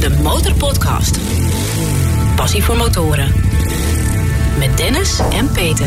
[0.00, 1.18] De Motorpodcast.
[2.36, 3.32] Passie voor motoren.
[4.58, 5.86] Met Dennis en Peter.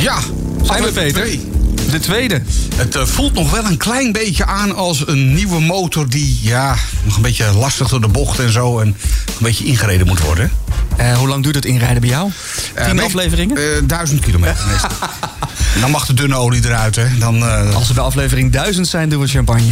[0.00, 0.18] Ja,
[0.62, 1.22] Zijn we, Peter?
[1.22, 1.50] twee.
[1.90, 2.42] De tweede.
[2.76, 6.76] Het eh, voelt nog wel een klein beetje aan als een nieuwe motor die ja,
[7.02, 8.94] nog een beetje lastig door de bocht en zo en een
[9.38, 10.50] beetje ingereden moet worden.
[10.96, 12.30] Eh, hoe lang duurt het inrijden bij jou?
[12.74, 13.56] Eh, Tien afleveringen?
[13.56, 14.90] eh, duizend kilometer meestal.
[15.80, 17.18] Dan mag de dunne olie eruit, hè.
[17.18, 19.70] Dan, eh, Als we bij aflevering 1000 zijn, doen we champagne.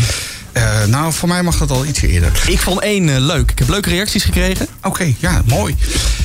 [0.52, 2.32] Eh, nou, voor mij mag dat al ietsje eerder.
[2.46, 3.50] Ik vond één eh, leuk.
[3.50, 4.66] Ik heb leuke reacties gekregen.
[4.82, 5.76] Oké, ja, mooi.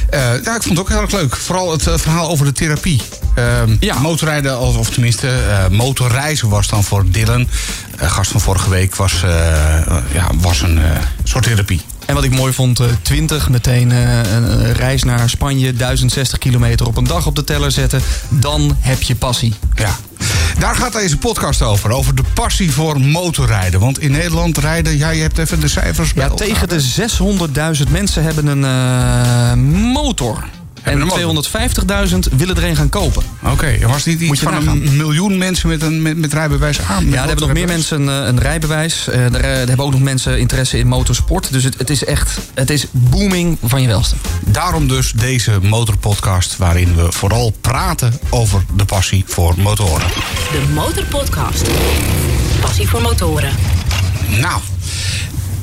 [0.09, 1.35] Eh, ja, ik vond het ook heel erg leuk.
[1.35, 3.01] Vooral het verhaal over de therapie.
[3.35, 3.99] Ehm, Ja.
[3.99, 5.31] Motorrijden, als- of tenminste,
[5.71, 7.47] motorreizen was dan voor Dylan.
[7.99, 9.13] gast van vorige week was,
[10.13, 10.79] ja, was een
[11.23, 11.81] soort therapie.
[12.05, 16.85] En wat ik mooi vond, eh, 20, meteen een, een reis naar Spanje, 1060 kilometer
[16.87, 18.01] op een dag op de teller zetten.
[18.29, 19.53] Dan heb je passie.
[19.75, 19.95] Ja.
[20.59, 21.91] Daar gaat deze podcast over.
[21.91, 23.79] Over de passie voor motorrijden.
[23.79, 26.81] Want in Nederland rijden, ja, je hebt even de cijfers bij Ja, tegen de
[27.85, 29.53] 600.000 mensen hebben een eh,
[29.93, 30.43] motor.
[30.87, 31.45] En een motor.
[32.09, 33.23] 250.000 willen er een gaan kopen.
[33.43, 34.81] Oké, er was niet Moet iets je van nagaan.
[34.81, 37.03] een miljoen mensen met een met, met rijbewijs aan?
[37.03, 39.07] met Ja, er hebben nog meer mensen een, eh, een rijbewijs.
[39.07, 41.51] Eh, er, eh, er hebben ook nog mensen interesse in motorsport.
[41.51, 44.15] Dus het, het is echt het is booming van je welste.
[44.45, 46.57] Daarom dus deze motorpodcast...
[46.57, 50.07] waarin we vooral praten over de passie voor motoren.
[50.51, 51.67] De Motorpodcast.
[52.61, 53.51] Passie voor motoren.
[54.39, 54.61] Nou,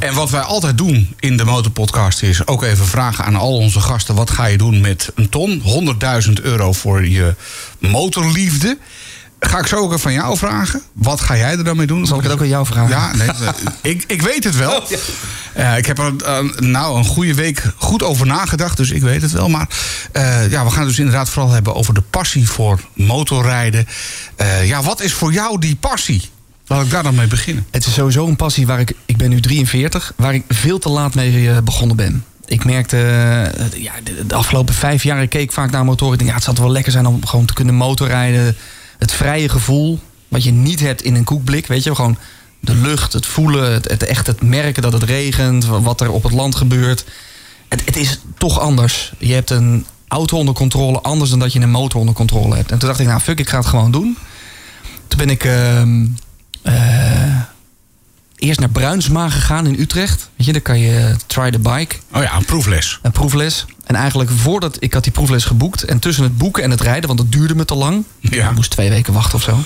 [0.05, 3.81] en wat wij altijd doen in de motorpodcast is ook even vragen aan al onze
[3.81, 5.63] gasten: wat ga je doen met een ton?
[6.27, 7.35] 100.000 euro voor je
[7.79, 8.79] motorliefde.
[9.41, 10.83] Ga ik zo ook even van jou vragen.
[10.93, 12.07] Wat ga jij er dan mee doen?
[12.07, 12.89] Zal ik het ook aan jou vragen?
[12.89, 13.49] Ja, nee, eh,
[13.83, 14.83] ik, ik weet het wel.
[15.55, 19.23] Eh, ik heb er eh, nou een goede week goed over nagedacht, dus ik weet
[19.23, 19.49] het wel.
[19.49, 19.69] Maar
[20.49, 23.87] ja, we gaan het dus inderdaad vooral hebben over de passie voor motorrijden.
[24.65, 26.31] Ja, wat is voor jou die passie?
[26.67, 27.67] Laat ik daar dan mee beginnen.
[27.71, 28.93] Het is sowieso een passie waar ik...
[29.07, 32.25] Ik ben nu 43, waar ik veel te laat mee eh, begonnen ben.
[32.47, 33.93] Ik merkte, eh, ja,
[34.27, 36.13] de, afgelopen vijf jaar, ik keek vaak naar motoren.
[36.13, 38.57] Ik denk, ja, het zou wel lekker zijn om gewoon te kunnen motorrijden.
[38.99, 41.67] Het vrije gevoel, wat je niet hebt in een koekblik.
[41.67, 42.19] Weet je, gewoon
[42.61, 45.65] de lucht, het voelen, het, echt het merken dat het regent.
[45.65, 47.05] Wat er op het land gebeurt.
[47.69, 49.13] Het, het is toch anders.
[49.19, 52.71] Je hebt een auto onder controle anders dan dat je een motor onder controle hebt.
[52.71, 54.17] En toen dacht ik, nou fuck, ik ga het gewoon doen.
[55.09, 56.09] Toen ben ik ehm, eh,
[58.37, 60.29] eerst naar Bruinsma gegaan in Utrecht.
[60.37, 62.99] Weet je, daar kan je eh, try the bike, Oh ja, een proefles.
[63.03, 63.65] een proefles.
[63.87, 67.07] En eigenlijk voordat ik had die proefles geboekt en tussen het boeken en het rijden,
[67.07, 68.05] want dat duurde me te lang.
[68.21, 68.49] Ja.
[68.49, 69.59] Ik moest twee weken wachten of zo.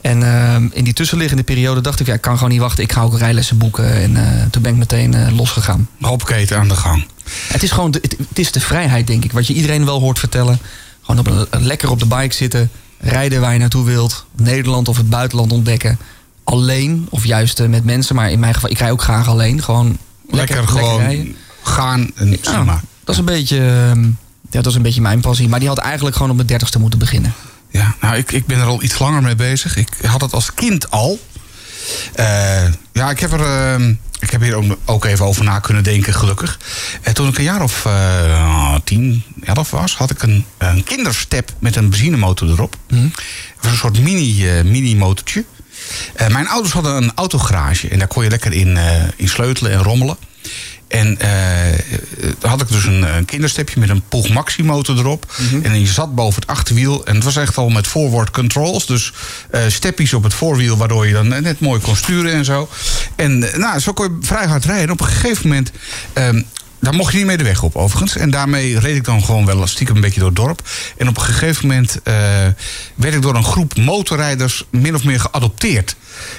[0.00, 2.84] En ehm, in die tussenliggende periode dacht ik, ja, ik kan gewoon niet wachten.
[2.84, 3.92] Ik ga ook rijlessen boeken.
[3.94, 5.88] En eh, toen ben ik meteen eh, losgegaan.
[6.00, 7.06] Hoppakee, aan de gang.
[7.48, 9.32] Het is gewoon de, het, het is de vrijheid, denk ik.
[9.32, 10.58] Wat je iedereen wel hoort vertellen.
[11.02, 12.70] Gewoon op een, lekker op de bike zitten.
[13.04, 14.26] Rijden waar je naartoe wilt.
[14.36, 15.98] Nederland of het buitenland ontdekken.
[16.44, 18.14] Alleen of juist eh, met mensen.
[18.14, 19.62] Maar in mijn geval, ik rij ook graag alleen.
[19.62, 19.98] Gewoon
[20.30, 22.80] lekker, Lekker, gewoon gaan en Ja, zeg maar.
[23.04, 23.58] dat is een beetje...
[23.58, 24.02] ehm,
[24.50, 25.48] ja, dat is een beetje mijn passie.
[25.48, 27.32] Maar die had eigenlijk gewoon op mijn dertigste moeten beginnen.
[27.68, 29.76] Ja, nou, ik, ik ben er al iets langer mee bezig.
[29.76, 31.18] Ik had het als kind al.
[32.14, 33.40] Eh, ja, ik heb er.
[33.40, 36.58] ehm, ik heb hier ook, even over na kunnen denken, gelukkig.
[37.02, 41.52] En toen ik een jaar of eh 10, 11 was, had ik een, een kinderstep
[41.58, 42.76] met een benzinemotor erop.
[42.86, 43.10] Het
[43.60, 45.44] was een soort mini, eh, mini-motortje.
[46.14, 49.72] Eh, mijn ouders hadden een autogarage en daar kon je lekker in, eh, in sleutelen
[49.72, 50.16] en rommelen.
[50.92, 51.18] En
[52.38, 55.32] dan had ik dus een, een kinderstepje met een Pug Maxi motor erop.
[55.62, 57.06] En je zat boven het achterwiel.
[57.06, 58.86] En het was echt al met forward controls.
[58.86, 59.12] Dus
[59.50, 62.68] eh steppies op het voorwiel, waardoor je dan net mooi kon sturen en zo.
[63.16, 64.84] En eh, nou, zo kon je vrij hard rijden.
[64.84, 65.70] En op een gegeven moment.
[66.12, 66.42] ehm,
[66.82, 68.16] daar mocht je niet mee de weg op, overigens.
[68.16, 70.68] En daarmee reed ik dan gewoon wel stiekem een beetje door het dorp.
[70.96, 72.14] En op een gegeven moment eh,
[72.94, 75.96] werd ik door een groep motorrijders min of meer geadopteerd.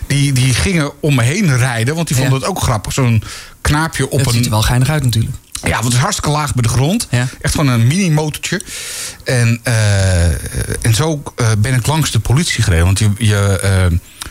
[0.07, 2.39] Die, die gingen om me heen rijden, want die vonden Ja.
[2.39, 2.93] het ook grappig.
[2.93, 3.23] Zo'n
[3.61, 4.33] knaapje op het een.
[4.33, 5.35] ziet er wel geinig uit natuurlijk.
[5.63, 7.07] Ja, want het is hartstikke laag bij de grond.
[7.09, 7.27] Ja.
[7.41, 8.61] Echt van een mini-motortje.
[9.23, 10.25] En, eh,
[10.85, 12.85] en zo eh, ben ik langs de politie gereden.
[12.85, 13.59] Want je, je,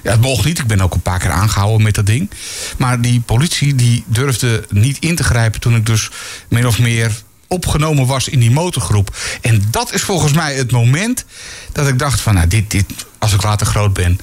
[0.02, 0.58] ja, het mocht niet.
[0.58, 2.30] Ik ben ook een paar keer aangehouden met dat ding.
[2.76, 5.60] Maar die politie die durfde niet in te grijpen...
[5.60, 6.10] toen ik dus
[6.48, 7.22] min of meer
[7.52, 9.16] opgenomen was in die motorgroep.
[9.40, 11.24] En dat is volgens mij het moment
[11.72, 12.34] dat ik dacht van...
[12.34, 12.84] Nou, dit, dit,
[13.18, 14.18] als ik later groot ben,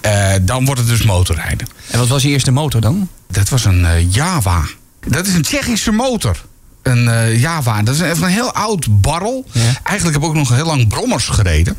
[0.00, 1.68] eh, dan wordt het dus motorrijden.
[1.90, 3.08] En wat was je eerste motor dan?
[3.30, 4.64] Dat was een eh, Java.
[5.06, 6.44] Dat is een Tsjechische motor.
[6.82, 7.82] Een eh, Java.
[7.82, 9.44] Dat is even een heel oud barrel.
[9.52, 9.60] Ja.
[9.82, 11.76] Eigenlijk heb ik ook nog heel lang brommers gereden.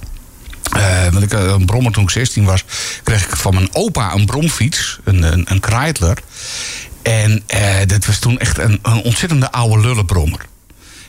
[0.70, 2.66] Eh, want ik, eh, een brommer toen ik 16 was,
[3.04, 5.00] kreeg ik van mijn opa een bromfiets.
[5.04, 6.18] Een, een, een Kreidler.
[7.02, 10.46] En eh, dat was toen echt een, een ontzettende oude lullenbrommer.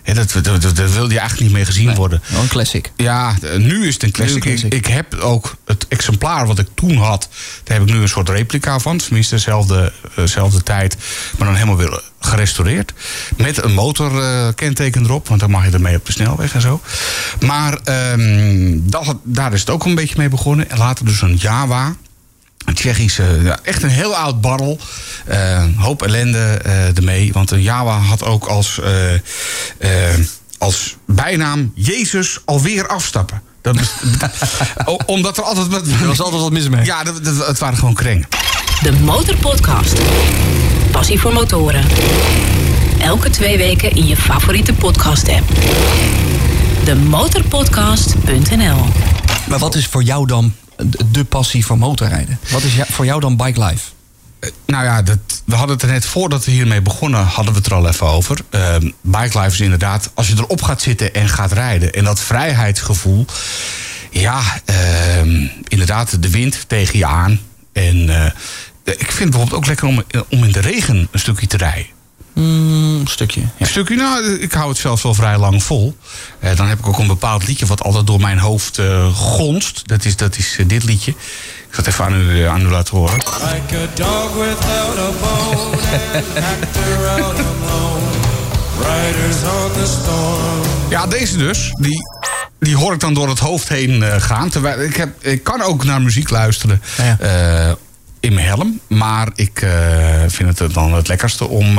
[0.02, 2.22] Hè, dat, dat, dat, dat wilde je eigenlijk niet meer gezien worden.
[2.26, 2.92] Wel een classic.
[2.96, 4.44] Ja, eh, nu is het een classic.
[4.44, 4.74] Nu een classic.
[4.74, 7.28] Ik, ik heb ook het exemplaar wat ik toen had.
[7.64, 8.98] Daar heb ik nu een soort replica van.
[8.98, 10.96] Tenminste, dezelfde, dezelfde tijd.
[11.38, 12.92] Maar dan helemaal weer gerestaureerd.
[13.36, 16.80] Met een motorkenteken erop, want dan mag je ermee op de snelweg en zo.
[17.40, 20.70] Maar ehm, dat, daar is het ook een beetje mee begonnen.
[20.70, 21.96] En later dus een Jawa.
[22.70, 24.78] Een Tsjechische, ja, echt een heel oud barrel.
[25.26, 27.32] Eh, een hoop ellende eh, ermee.
[27.32, 29.20] Want een Jawa had ook als, eh, eh,
[30.58, 33.42] als bijnaam Jezus alweer afstappen.
[33.62, 33.76] Dat
[35.06, 35.86] omdat er altijd wat...
[36.00, 36.84] Er was altijd wat mis mee.
[36.84, 38.28] Ja, dat, dat- het waren gewoon krengen.
[38.82, 39.92] De Motorpodcast.
[40.90, 41.84] Passie voor motoren.
[43.00, 45.48] Elke twee weken in je favoriete podcast-app.
[46.84, 48.84] Demotorpodcast.nl
[49.48, 50.54] Maar wat is voor jou dan
[51.10, 52.38] de passie voor motorrijden?
[52.50, 53.88] Wat is voor jou dan bike life?
[54.66, 57.68] Nou ja, dat, we hadden het er net voordat we hiermee begonnen, hadden we het
[57.68, 58.38] er al even over.
[58.50, 61.92] Ehm bike life is inderdaad, als je erop gaat zitten en gaat rijden.
[61.92, 63.26] En dat vrijheidsgevoel.
[64.10, 67.40] Ja, ehm, inderdaad, de wind tegen je aan.
[67.72, 68.32] En eh,
[68.84, 71.86] ik vind het bijvoorbeeld ook lekker om, om in de regen een stukje te rijden.
[72.40, 73.40] Mm, een stukje.
[73.40, 73.46] Ja.
[73.58, 75.96] Een stukje, nou, ik hou het zelfs wel vrij lang vol.
[76.38, 79.82] Eh, dan heb ik ook een bepaald liedje wat altijd door mijn hoofd eh, gonst.
[79.88, 81.10] Dat is, dat is eh, dit liedje.
[81.10, 81.16] Ik
[81.70, 83.16] ga het even aan u, aan u laten horen.
[83.16, 85.76] Like a dog without a bone,
[86.36, 88.06] an actor out alone,
[88.78, 90.90] riders on the storm.
[90.90, 91.72] Ja, deze dus.
[91.80, 92.02] Die,
[92.58, 94.48] die hoor ik dan door het hoofd heen eh, gaan.
[94.48, 97.16] Terwijl ik, heb, ik kan ook naar muziek luisteren Ja.
[97.68, 97.72] eh,
[98.20, 98.80] in mijn helm.
[98.86, 99.70] Maar ik eh,
[100.26, 101.78] vind het dan het lekkerste om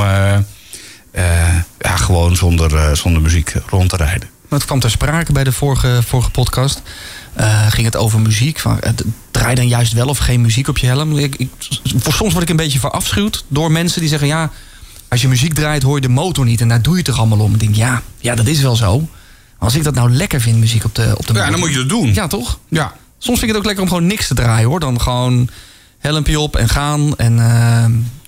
[1.78, 4.28] ja, gewoon zonder, eh, zonder muziek rond te rijden.
[4.48, 6.82] Maar het kwam ter sprake bij de vorige, vorige podcast.
[7.32, 8.58] Eh, ging het over muziek.
[8.58, 8.90] Van, eh,
[9.30, 11.18] draai dan juist wel of geen muziek op je helm.
[11.18, 11.48] Ik, ik,
[11.96, 14.28] voor soms word ik een beetje verafschuwd door mensen die zeggen...
[14.28, 14.50] ja,
[15.08, 16.60] als je muziek draait hoor je de motor niet.
[16.60, 17.52] En daar doe je het toch allemaal om.
[17.54, 19.08] Ik denk, ja, ja dat is wel zo.
[19.58, 21.70] Als ik dat nou lekker vind, muziek op de, op de Ja, motor- dan moet
[21.70, 22.14] je dat doen.
[22.14, 22.58] Ja, toch?
[22.68, 22.92] Ja.
[23.18, 24.80] Soms vind ik het ook lekker om gewoon niks te draaien hoor.
[24.80, 25.48] Dan gewoon
[25.98, 27.16] helmpje op en gaan.
[27.16, 27.84] En, eh,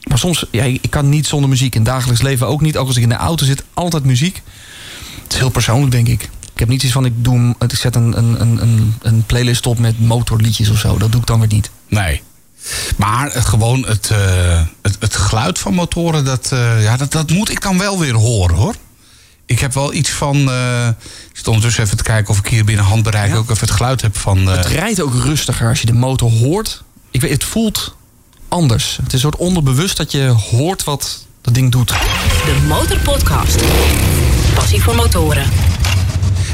[0.08, 1.74] maar soms, ja, ik kan niet zonder muziek.
[1.74, 2.76] In dagelijks leven ook niet.
[2.76, 4.42] Ook als ik in de auto zit, altijd muziek.
[5.22, 6.22] Het is heel persoonlijk, denk ik.
[6.52, 9.78] Ik heb niet iets van, ik, doe, ik zet een, een, een- een, playlist op
[9.78, 10.96] met motorliedjes of zo.
[10.98, 11.70] Dat doe ik dan weer niet.
[11.88, 12.22] Nee.
[12.96, 17.30] Maar het, gewoon het, eh, het, het geluid van motoren, dat, eh, ja, dat, dat
[17.30, 18.74] moet ik dan wel weer horen hoor.
[19.46, 20.50] Ik heb wel iets van.
[20.50, 20.88] eh,
[21.30, 23.36] ik zit ondertussen even te kijken of ik hier binnen handbereik Ja.
[23.36, 24.46] ook even het geluid heb van.
[24.46, 26.82] Het rijdt ook rustiger als je de motor hoort.
[27.10, 27.96] Ik weet, het voelt
[28.54, 28.96] anders.
[28.96, 31.88] Het is een soort onderbewust dat je hoort wat dat ding doet.
[31.88, 33.56] De Motorpodcast.
[34.54, 35.44] Passie voor motoren.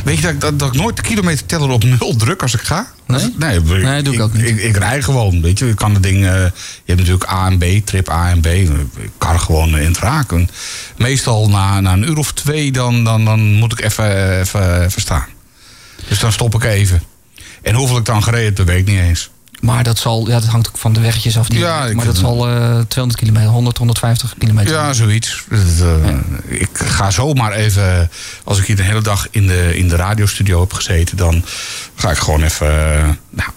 [0.05, 2.61] Weet je dat, ik- dat, dat ik nooit de kilometerteller op nul druk als ik
[2.61, 2.87] ga?
[3.07, 3.35] Nee?
[3.39, 4.45] Nee, Nee, doe ik ook niet.
[4.47, 5.69] Ik, ik rij gewoon, weet je.
[5.69, 6.17] Ik kan het ding...
[6.17, 6.53] eh, je
[6.85, 8.47] hebt natuurlijk A en B, trip A en B.
[8.47, 8.71] Ik
[9.19, 10.51] kan er gewoon in het raken.
[10.97, 15.01] Meestal na, na een uur of twee, dan, dan, dan moet ik even, even, even
[15.01, 15.25] staan.
[16.09, 17.03] Dus dan stop ik even.
[17.63, 19.31] En hoeveel ik dan gereden heb, dat weet ik niet eens.
[19.61, 21.49] Maar dat, zal, ja, dat hangt ook van de weggetjes af.
[21.49, 22.55] die- Ja, ik maar dat zal eh
[22.89, 24.73] 200 kilometer, 100, 150 kilometer.
[24.75, 25.45] Ja, zoiets.
[25.49, 28.11] Dat, eh, Ik ga zomaar even,
[28.45, 31.45] als ik hier de hele dag in de, in de radiostudio heb gezeten, dan
[31.95, 33.51] ga ik gewoon even, eh, nou,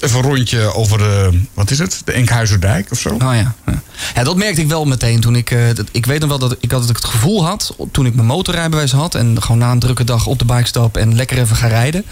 [0.00, 3.08] even een rondje over de, wat is het, de Enkhuizerdijk of zo.
[3.08, 3.54] Oh ja.
[4.14, 4.22] ja.
[4.24, 5.50] Dat merkte ik wel meteen toen ik.
[5.50, 7.74] eh, dat- ik weet nog wel dat ik had het gevoel had.
[7.92, 9.14] toen ik mijn motorrijbewijs had.
[9.14, 12.04] en gewoon na een drukke dag op de bike stap en lekker even ga rijden.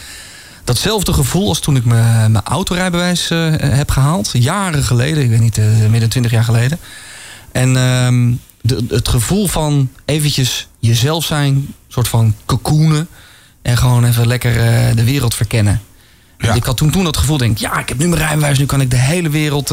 [0.71, 4.31] Datzelfde gevoel als toen ik mijn, mijn autorijbewijs eh, heb gehaald.
[4.33, 6.79] Jaren geleden, ik weet niet, eh, meer dan 20 jaar geleden.
[7.53, 13.09] En ehm, de, het gevoel van eventjes jezelf zijn, soort van cocoonen.
[13.63, 15.81] En gewoon even lekker eh, de wereld verkennen.
[16.39, 16.55] Ja.
[16.55, 18.67] Ik had toen, toen dat gevoel, denk ik, ja, ik heb nu mijn rijbewijs, nu
[18.67, 19.69] kan ik de hele wereld,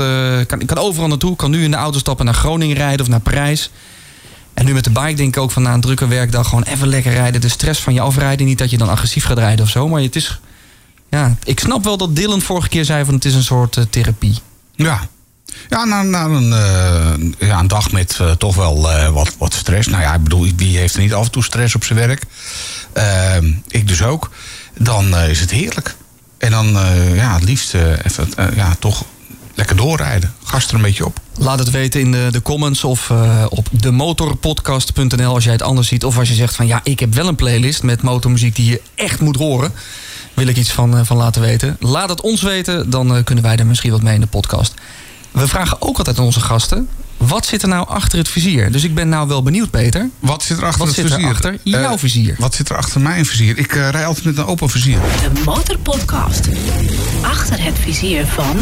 [0.47, 1.31] kan, ik kan overal naartoe.
[1.31, 3.71] Ik kan nu in de auto stappen naar Groningen rijden of naar Parijs.
[4.53, 6.87] En nu met de bike denk ik ook van na een drukke werkdag gewoon even
[6.87, 7.41] lekker rijden.
[7.41, 9.87] De stress van je afrijden, niet dat je dan agressief gaat rijden of zo.
[9.87, 10.39] Maar het is,
[11.09, 13.83] ja, ik snap wel dat Dylan vorige keer zei van het is een soort eh,
[13.89, 14.35] therapie.
[14.75, 15.07] Ja.
[15.69, 18.81] Ja, na, na een, eh, ja, een dag met eh, toch wel
[19.13, 19.87] wat, wat stress.
[19.87, 22.23] Nou ja, ik bedoel, wie heeft er niet af en toe stress op zijn werk?
[23.67, 24.29] Ik dus ook.
[24.77, 25.95] Dan is het heerlijk.
[26.37, 26.67] En dan,
[27.13, 29.05] ja, het liefst even, ja, toch
[29.55, 30.33] lekker doorrijden.
[30.43, 31.19] Gast er een beetje op.
[31.37, 33.11] Laat het weten in de, de comments of
[33.49, 36.05] op demotorpodcast.nl als jij het anders ziet.
[36.05, 38.81] Of als je zegt van ja, ik heb wel een playlist met motormuziek die je
[38.95, 39.73] echt moet horen.
[40.37, 41.77] Wil ik iets van, eh, van laten weten.
[41.79, 44.73] Laat het ons weten, dan eh, kunnen wij er misschien wat mee in de podcast.
[45.31, 46.87] We vragen ook altijd aan onze gasten.
[47.17, 48.71] Wat zit er nou achter het vizier?
[48.71, 50.09] Dus ik ben nou wel benieuwd, Peter.
[50.19, 51.29] Wat zit er achter Wat het zit er vizier?
[51.31, 52.35] achter jouw Eh, vizier?
[52.37, 53.57] Wat zit er achter mijn vizier?
[53.57, 54.99] Ik rij altijd met een open vizier.
[54.99, 56.47] De Motorpodcast.
[57.21, 58.57] Achter het vizier van...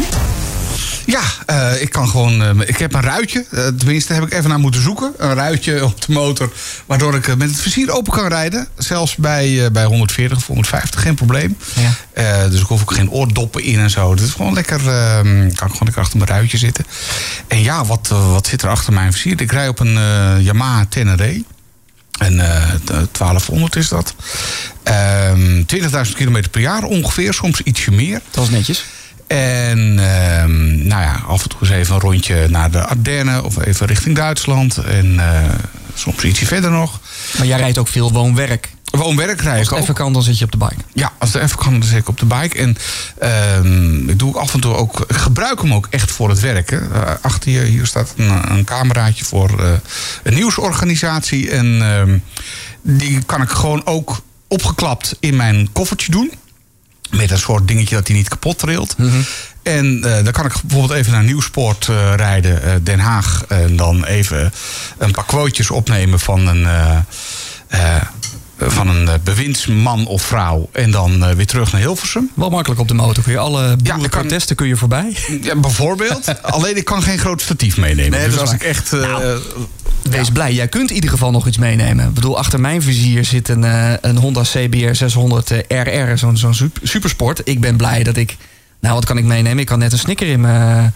[1.06, 2.42] Ja, eh, ik kan gewoon.
[2.42, 3.44] eh, ik heb een ruitje.
[3.50, 5.12] eh, tenminste, heb ik even naar moeten zoeken.
[5.16, 6.52] Een ruitje op de motor.
[6.86, 8.68] Waardoor ik met het vizier open kan rijden.
[8.76, 11.56] Zelfs bij, bij 140 of 150, geen probleem.
[12.14, 12.48] Ja.
[12.48, 14.10] Dus ik hoef ook geen oordoppen in en zo.
[14.10, 14.88] Het is gewoon lekker.
[14.88, 16.86] eh, kan ik gewoon lekker achter mijn ruitje zitten.
[17.48, 19.40] En ja, wat, wat zit er achter mijn vizier?
[19.40, 19.98] Ik rij op een
[20.42, 21.42] Yamaha Tenere.
[22.18, 24.14] En eh, t- 1200 is dat.
[24.82, 25.62] Ehm
[26.06, 28.12] 20.000 kilometer per jaar ongeveer, soms ietsje meer.
[28.30, 28.84] Dat was netjes.
[29.26, 33.64] En ehm, nou ja, af en toe eens even een rondje naar de Ardennen of
[33.64, 34.76] even richting Duitsland.
[34.76, 35.50] En eh,
[35.94, 37.00] soms ietsje verder nog.
[37.38, 38.74] Maar jij rijdt ook veel woon-werk.
[38.90, 39.82] Woon-werk rij Als ik het ook.
[39.82, 40.74] even kan, dan zit je op de bike.
[40.92, 42.58] Ja, als het even kan, dan zit ik op de bike.
[42.58, 42.76] En
[43.18, 45.00] ehm, ik doe af en toe ook.
[45.08, 46.92] Ik gebruik hem ook echt voor het werken.
[46.92, 49.70] Eh, achter je hier staat een, een cameraatje voor eh,
[50.22, 51.50] een nieuwsorganisatie.
[51.50, 52.18] En ehm,
[52.82, 56.32] die kan ik gewoon ook opgeklapt in mijn koffertje doen.
[57.10, 58.96] Met een soort dingetje dat hij niet kapot trilt.
[59.66, 63.44] En eh, dan kan ik bijvoorbeeld even naar Nieuwsport eh, rijden, eh, Den Haag.
[63.48, 64.52] En dan even
[64.98, 66.66] een paar quotejes opnemen van een,
[68.58, 70.68] van een bewindsman of vrouw.
[70.72, 72.30] En dan weer terug naar Hilversum.
[72.34, 73.22] Wel makkelijk op de motor.
[73.22, 75.16] Kun je alle boerenprotesten kun je voorbij.
[75.42, 76.42] Ja, bijvoorbeeld.
[76.42, 78.10] Alleen ik kan geen groot statief meenemen.
[78.10, 78.60] Nee, dat dus als waar.
[78.60, 78.90] ik echt.
[78.92, 79.40] Nou,
[80.10, 82.08] Wees blij, jij kunt in ieder geval nog iets meenemen.
[82.08, 86.36] Ik bedoel, achter mijn vizier zit een, eh, een Honda CBR 600 eh, RR, zo'n
[86.36, 87.40] zo'n sup- supersport.
[87.44, 88.36] Ik ben blij dat ik...
[88.80, 89.58] Nou, wat kan ik meenemen?
[89.58, 90.94] Ik kan net een snicker in mijn...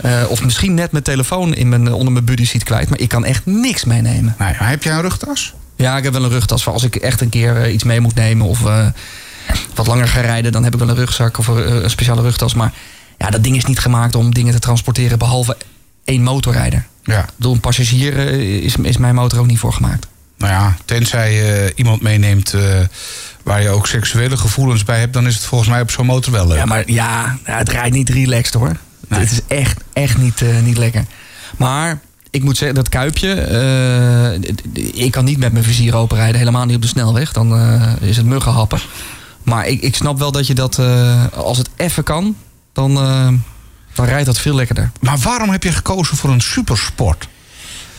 [0.00, 2.88] eh, of misschien net mijn telefoon in mijn, onder mijn buddy seat kwijt.
[2.88, 4.34] Maar ik kan echt niks meenemen.
[4.38, 5.54] nou ja, heb jij een rugtas?
[5.76, 8.00] Ja, ik heb wel een rugtas voor als ik echt een keer eh, iets mee
[8.00, 8.46] moet nemen.
[8.46, 8.86] Of eh,
[9.74, 12.54] wat langer ga rijden, dan heb ik wel een rugzak of eh, een speciale rugtas.
[12.54, 12.72] Maar
[13.18, 15.18] ja, dat ding is niet gemaakt om dingen te transporteren.
[15.18, 15.56] Behalve
[16.04, 16.86] één motorrijder.
[17.04, 17.20] Ja.
[17.22, 20.06] Ik bedoel, een passagier eh, is, is mijn motor ook niet voor gemaakt.
[20.36, 22.62] Nou ja, tenzij eh, iemand meeneemt eh,
[23.42, 26.32] waar je ook seksuele gevoelens bij hebt, dan is het volgens mij op zo'n motor
[26.32, 26.58] wel leuk.
[26.58, 28.76] Ja, maar ja, ja, het rijdt niet relaxed hoor.
[29.08, 29.20] Nee.
[29.20, 31.04] Het is echt, echt niet, niet lekker.
[31.56, 34.38] Maar ik moet zeggen, dat kuipje,
[34.92, 36.38] ik kan niet met mijn vizier open rijden.
[36.38, 37.32] Helemaal niet op de snelweg.
[37.32, 37.58] Dan
[38.00, 38.80] is het muggenhappen.
[39.42, 40.78] Maar ik, ik snap wel dat je dat,
[41.32, 42.36] als het even kan,
[42.72, 42.92] dan,
[43.94, 44.90] dan rijdt dat veel lekkerder.
[45.00, 47.28] Maar waarom heb je gekozen voor een supersport?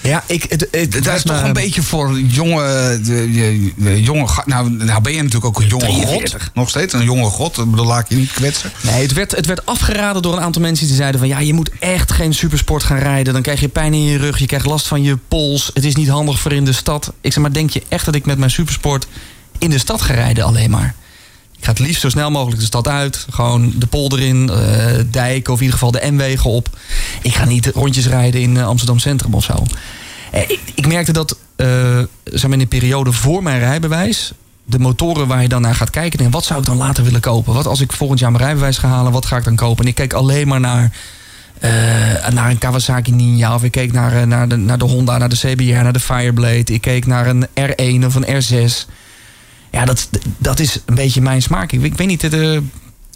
[0.02, 4.28] Ja, ik, het, het, Dat is toch een beetje voor jonge, de, de- de jonge
[4.46, 6.44] nou, nou ben je natuurlijk ook een jonge 43.
[6.44, 6.56] god.
[6.56, 7.58] Nog steeds een jonge god.
[7.58, 8.72] Ik bedoel, laat ik je niet kwetsen.
[8.82, 11.30] Nee, het werd, het werd afgeraden door een aantal mensen die zeiden van...
[11.30, 13.34] ja, je moet echt geen supersport gaan rijden.
[13.34, 15.72] Dan krijg je pijn in je rug, je krijgt last van je pols.
[15.74, 17.14] Het is niet handig voor in de stad.
[17.22, 19.08] Ik zeg maar, denk je echt dat ik met mijn supersport
[19.58, 20.96] in de stad ga rijden alleen maar?
[21.58, 23.26] Ik ga het liefst zo snel mogelijk de stad uit.
[23.30, 26.70] Gewoon de polder in, eh dijken of in ieder geval de N-wegen op.
[27.22, 29.64] Ik ga niet rondjes rijden in eh, Amsterdam Centrum of zo.
[30.32, 31.38] Eh, Ik, ik merkte dat
[32.52, 34.32] in de periode voor mijn rijbewijs...
[34.64, 36.20] de motoren waar je dan naar gaat kijken...
[36.20, 37.54] en wat zou ik dan later willen kopen?
[37.54, 39.84] Wat als ik volgend jaar mijn rijbewijs ga halen, wat ga ik dan kopen?
[39.84, 40.92] En ik keek alleen maar naar,
[42.34, 43.56] naar een Kawasaki Ninja...
[43.56, 46.74] of ik keek naar, naar, de, naar de Honda, naar de CBR, naar de Fireblade...
[46.74, 48.90] ik keek naar een R1 of een R6...
[49.72, 51.72] Ja, dat, dat is een beetje mijn smaak.
[51.72, 52.22] Ik, ik weet niet...
[52.22, 52.60] Het, eh, ja.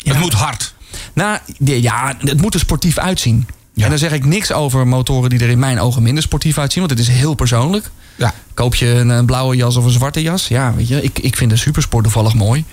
[0.04, 0.74] Het moet hard.
[1.14, 3.48] Nou, ja, het moet er sportief uitzien.
[3.74, 3.84] Ja.
[3.84, 6.80] En dan zeg ik niks over motoren die er in mijn ogen minder sportief uitzien.
[6.88, 7.90] Want het is heel persoonlijk.
[8.16, 8.34] Ja.
[8.54, 10.48] Koop je een, een blauwe jas of een zwarte jas?
[10.48, 12.64] Ja, weet je, ik, ik vind een supersport toevallig mooi.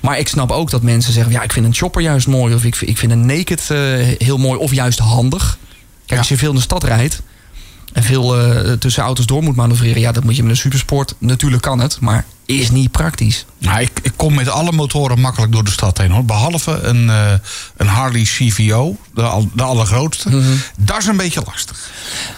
[0.00, 1.32] Maar ik snap ook dat mensen zeggen...
[1.32, 2.54] ja, ik vind een chopper juist mooi.
[2.54, 3.78] Of ik, vind- ik vind een naked eh,
[4.18, 4.58] heel mooi.
[4.58, 5.58] Of juist handig.
[5.98, 6.16] Kijk, Ja.
[6.18, 7.22] als je veel in de stad rijdt...
[7.92, 10.00] en veel eh, tussen auto's door moet manoeuvreren...
[10.00, 11.14] ja, dat moet je met een supersport.
[11.18, 12.24] Natuurlijk kan het, maar
[12.58, 13.44] is niet praktisch.
[13.58, 16.24] Nou, ik, ik kom met alle motoren makkelijk door de stad heen hoor.
[16.24, 17.32] Behalve een, eh,
[17.76, 20.28] een Harley CVO, de, de allergrootste.
[20.28, 20.52] Mhm.
[20.78, 21.90] Dat is een beetje lastig.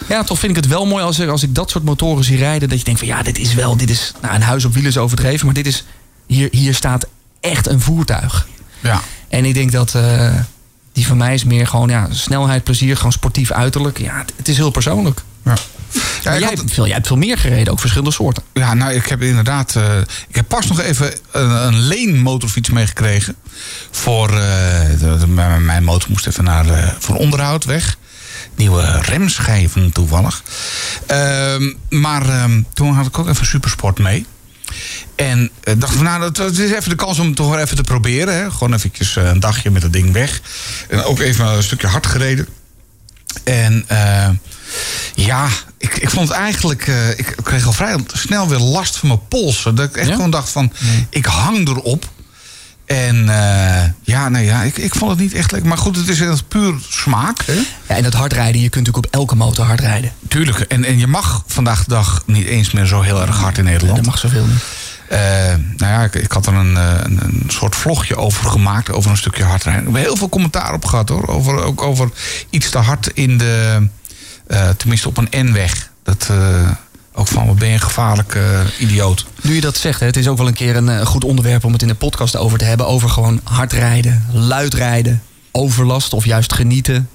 [0.09, 2.37] Ja, toch vind ik het wel mooi als, ik- als ik dat soort motoren zie
[2.37, 2.69] rijden.
[2.69, 4.91] Dat je denkt van ja, dit is wel, dit is nou, een huis op wielen
[4.91, 5.45] is overdreven.
[5.45, 5.83] Maar dit is,
[6.27, 7.05] hier, hier staat
[7.39, 8.47] echt een voertuig.
[8.79, 9.01] Ja.
[9.29, 10.33] En ik denk dat eh,
[10.93, 13.97] die van mij is meer gewoon ja, snelheid, plezier, gewoon sportief uiterlijk.
[13.99, 15.21] Ja, het, het is heel persoonlijk.
[15.45, 15.53] Ja.
[16.23, 18.43] Ja, jij, had- hebt veel, jij hebt veel meer gereden, ook verschillende soorten.
[18.53, 19.75] Ja, nou, ik heb inderdaad.
[19.75, 19.97] eh,
[20.27, 23.35] ik heb pas nog even een, een leenmotorfiets meegekregen.
[23.91, 24.29] Voor.
[24.29, 26.69] eh, de- de- mijn- motor moest even naar.
[26.69, 27.97] eh, voor onderhoud weg.
[28.55, 30.43] Nieuwe remschijven toevallig.
[31.07, 34.25] Ehm, maar ehm, toen had ik ook even supersport mee.
[35.15, 37.81] En dacht van, nou, dat, dat is even de kans om het toch even te
[37.83, 38.33] proberen.
[38.35, 38.51] Hè.
[38.51, 40.41] Gewoon eventjes een dagje met het ding weg.
[40.89, 42.47] En ook even een stukje hard gereden.
[43.43, 43.85] En
[45.15, 46.87] ja, ik, ik vond het eigenlijk...
[46.87, 49.75] eh, ik kreeg al vrij snel weer last van mijn polsen.
[49.75, 50.15] Dat ik echt Ja?
[50.15, 50.71] gewoon dacht van,
[51.09, 52.09] ik hang erop.
[52.85, 55.69] En eh, ja, nee, ja, ik, ik vond het niet echt lekker.
[55.69, 57.45] Maar goed, het is echt puur smaak.
[57.45, 57.53] Hè?
[57.87, 60.11] Ja, en dat hardrijden, je kunt natuurlijk op elke motor hard rijden.
[60.27, 60.59] Tuurlijk.
[60.59, 63.63] En, en je mag vandaag de dag niet eens meer zo heel erg hard in
[63.63, 63.95] Nederland.
[63.95, 64.63] Dat mag zoveel niet.
[65.09, 65.19] Eh,
[65.77, 69.17] nou ja, ik, ik had er een, een, een soort vlogje over gemaakt, over een
[69.17, 69.87] stukje hardrijden.
[69.87, 71.27] Ik heb heel veel commentaar op gehad hoor.
[71.27, 72.09] Over, ook over
[72.49, 73.87] iets te hard in de,
[74.77, 75.91] tenminste op een N-weg.
[76.03, 76.71] Dat, eh,
[77.13, 79.25] ook van, wat ben je een gevaarlijke eh, idioot.
[79.41, 81.65] Nu je dat zegt, hè, het is ook wel een keer een eh, goed onderwerp
[81.65, 82.87] om het in de podcast over te hebben.
[82.87, 87.09] Over gewoon hard rijden, luid rijden, overlast of juist genieten.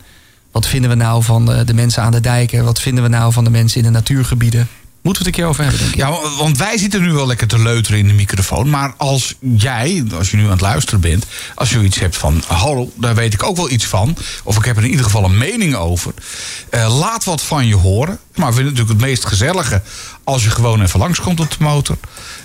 [0.53, 2.65] Wat vinden we nou van de mensen aan de dijken?
[2.65, 4.69] Wat vinden we nou van de mensen in de natuurgebieden?
[5.03, 5.99] Moeten we het een keer over hebben.
[5.99, 8.71] Ja, wa- want wij zitten nu wel lekker te leuteren in de microfoon.
[8.71, 12.43] Maar als jij, als je nu aan het luisteren bent, als je zoiets hebt van:
[12.47, 14.17] hallo, daar weet ik ook wel iets van.
[14.45, 16.13] Of ik heb er in ieder geval een mening over.
[16.71, 18.19] eh, laat wat van je horen.
[18.35, 19.83] Maar we vinden het natuurlijk het meest gezellige
[20.25, 21.97] als je gewoon even langskomt op de motor.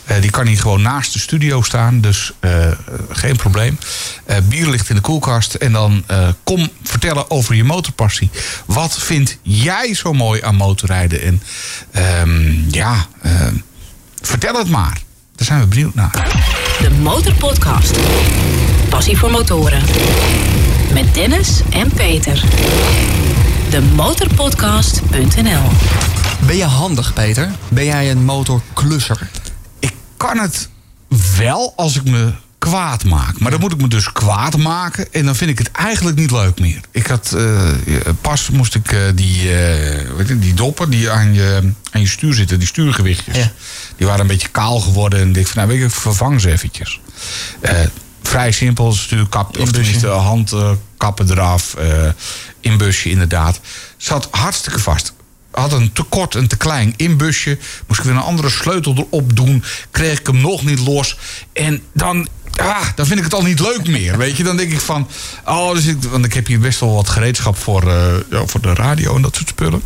[0.05, 2.67] Eh, die kan hier gewoon naast de studio staan, dus eh,
[3.09, 3.77] geen probleem.
[4.25, 8.29] Eh, bier ligt in de koelkast en dan eh, kom vertellen over je motorpassie.
[8.65, 11.21] Wat vind jij zo mooi aan motorrijden?
[11.21, 11.41] En
[11.91, 13.53] ehm, ja, ehm,
[14.21, 15.01] vertel het maar.
[15.35, 16.11] Daar zijn we benieuwd naar.
[16.81, 17.97] De Motorpodcast.
[18.89, 19.81] Passie voor motoren.
[20.93, 22.43] Met Dennis en Peter.
[23.69, 25.69] De Motorpodcast.nl
[26.45, 27.51] Ben je handig, Peter?
[27.69, 29.29] Ben jij een motorklusser?
[30.27, 30.69] Kan het
[31.37, 33.39] wel als ik me kwaad maak.
[33.39, 35.13] Maar dan moet ik me dus kwaad maken.
[35.13, 36.79] En dan vind ik het eigenlijk niet leuk meer.
[36.91, 37.69] Ik had eh,
[38.21, 42.07] pas moest ik eh, die, eh, weet je, die doppen die aan je, aan je
[42.07, 43.37] stuur zitten, die stuurgewichtjes.
[43.37, 43.51] Ja.
[43.97, 45.19] Die waren een beetje kaal geworden.
[45.19, 46.99] En ik dacht van nou weet je, ik vervang ze eventjes.
[47.61, 47.79] Eh,
[48.23, 49.71] vrij simpel, stuurkap, of Inbusje.
[49.73, 51.73] tenminste handkappen eraf.
[51.73, 52.07] eh
[52.59, 53.59] inbusje inderdaad.
[53.97, 55.12] Zat hartstikke vast
[55.53, 57.57] had een te kort en te klein inbusje.
[57.87, 59.63] Moest ik weer een andere sleutel erop doen.
[59.91, 61.17] Kreeg ik hem nog niet los.
[61.53, 64.17] En dan, ah, dan vind ik het al niet leuk meer.
[64.17, 65.07] Weet je, dan denk ik van.
[65.45, 67.89] Oh, dus ik, want ik heb hier best wel wat gereedschap voor,
[68.29, 69.81] ja, voor de radio en dat soort spullen.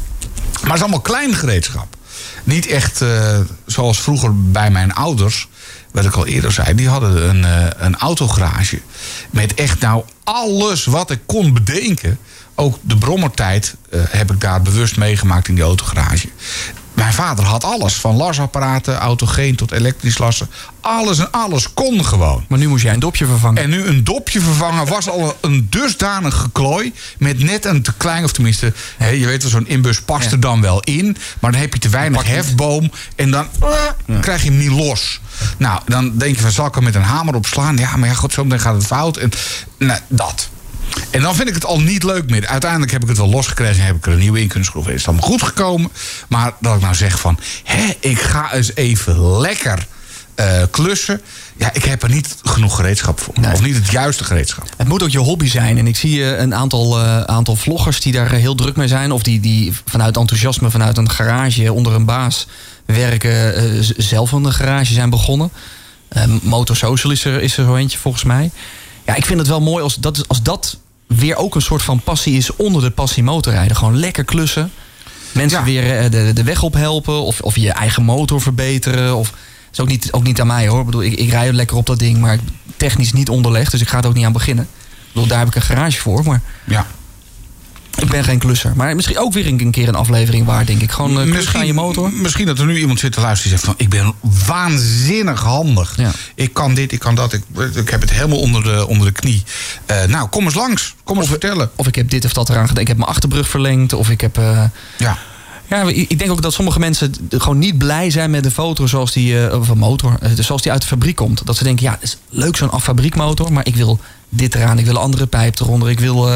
[0.61, 1.95] Maar het is allemaal klein gereedschap.
[2.43, 5.47] Niet echt eh, zoals vroeger bij mijn ouders.
[5.91, 8.81] Wat ik al eerder zei, die hadden een, eh, een autogarage.
[9.29, 12.19] Met echt nou alles wat ik kon bedenken.
[12.59, 16.27] Ook de brommertijd eh, heb ik daar bewust meegemaakt in die autogarage.
[16.93, 17.93] Mijn vader had alles.
[17.93, 20.49] Van lasapparaten, autogeen tot elektrisch lassen.
[20.81, 22.45] Alles en alles kon gewoon.
[22.47, 23.63] Maar nu moest jij een dopje vervangen.
[23.63, 26.93] En nu een dopje vervangen was al een dusdanig geklooi.
[27.17, 30.31] Met net een te klein, of tenminste, hè, je weet wel, zo'n inbus past Ja.
[30.31, 31.17] er dan wel in.
[31.39, 32.91] Maar dan heb je te weinig hefboom.
[33.15, 35.19] En dan eh, krijg je hem niet los.
[35.57, 37.77] Nou, dan denk je van, zal ik er met een hamer op slaan?
[37.77, 39.17] Ja, maar ja, god, zo meteen gaat het fout.
[39.17, 39.31] En
[39.77, 40.49] nou, dat.
[41.11, 42.47] En dan vind ik het al niet leuk meer.
[42.47, 43.85] Uiteindelijk heb ik het wel losgekregen.
[43.85, 44.93] Heb ik er een nieuwe in kunnen schroeven.
[44.93, 45.91] Is het allemaal goed gekomen.
[46.27, 47.39] Maar dat ik nou zeg van...
[47.63, 49.87] Hé, ik ga eens even lekker
[50.35, 51.21] eh, klussen.
[51.57, 53.33] Ja, ik heb er niet genoeg gereedschap voor.
[53.39, 53.53] Nee.
[53.53, 54.69] Of niet het juiste gereedschap.
[54.77, 55.77] Het moet ook je hobby zijn.
[55.77, 59.11] En ik zie eh, een aantal, eh, aantal vloggers die daar heel druk mee zijn.
[59.11, 62.47] Of die, die vanuit enthousiasme, vanuit een garage onder een baas
[62.85, 63.83] werken.
[63.97, 65.51] zelf een garage zijn begonnen.
[66.07, 68.51] Eh, Motor Social is er, is er zo eentje volgens mij.
[69.07, 71.99] Ja, ik vind het wel mooi als dat, als dat weer ook een soort van
[72.01, 73.77] passie is onder de passie motorrijden.
[73.77, 74.71] Gewoon lekker klussen.
[75.31, 75.65] Mensen Ja.
[75.65, 77.21] weer eh, de, de weg op helpen.
[77.23, 79.15] Of, of je eigen motor verbeteren.
[79.15, 79.33] Of,
[79.71, 80.79] is ook niet, ook niet aan mij hoor.
[80.79, 82.39] Ik, bedoel, ik, ik rij lekker op dat ding, maar
[82.77, 83.71] technisch niet onderlegd.
[83.71, 84.63] Dus ik ga er ook niet aan beginnen.
[84.73, 86.23] Ik bedoel, daar heb ik een garage voor.
[86.23, 86.85] Maar Ja.
[87.97, 88.73] Ik ben geen klusser.
[88.75, 90.91] Maar misschien ook weer een, een keer een aflevering waard, denk ik.
[90.91, 92.11] Gewoon uh, klussen aan je motor.
[92.13, 93.85] Misschien dat er nu iemand zit te luisteren die zegt van...
[93.85, 94.13] ik ben
[94.47, 95.93] waanzinnig handig.
[95.97, 96.11] Ja.
[96.35, 97.33] Ik kan dit, ik kan dat.
[97.33, 99.43] Ik, ik heb het helemaal onder de, onder de knie.
[99.85, 100.95] Eh, nou, kom eens langs.
[101.03, 101.69] Kom eens vertellen.
[101.75, 102.81] Of ik heb dit of dat eraan gedaan.
[102.81, 103.93] Ik heb mijn achterbrug verlengd.
[103.93, 104.37] Of ik heb...
[104.37, 104.63] eh,
[104.97, 105.17] Ja.
[105.69, 109.11] Ja, ik denk ook dat sommige mensen gewoon niet blij zijn met de foto zoals
[109.13, 111.45] die, of een motor, eh, zoals die uit de fabriek komt.
[111.45, 114.85] Dat ze denken, ja, het is leuk zo'n affabriekmotor, maar ik wil dit eraan, ik
[114.85, 116.29] wil een andere pijp eronder, ik wil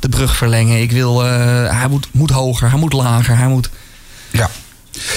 [0.00, 1.30] de brug verlengen, ik wil, eh,
[1.78, 3.70] hij moet, moet hoger, hij moet lager, hij moet...
[4.30, 4.50] ja.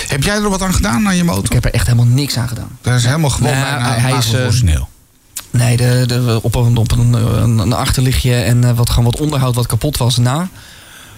[0.07, 1.45] Heb jij er wat aan gedaan aan je motor?
[1.45, 2.77] Ik heb er echt helemaal niks aan gedaan.
[2.81, 4.81] Dat is helemaal gewoon Nou, bijna hij is, nagels eh.
[5.51, 7.13] Nee, de, de, op, een, op een,
[7.59, 10.49] een, achterlichtje en eh, wat, gewoon wat onderhoud wat kapot was na.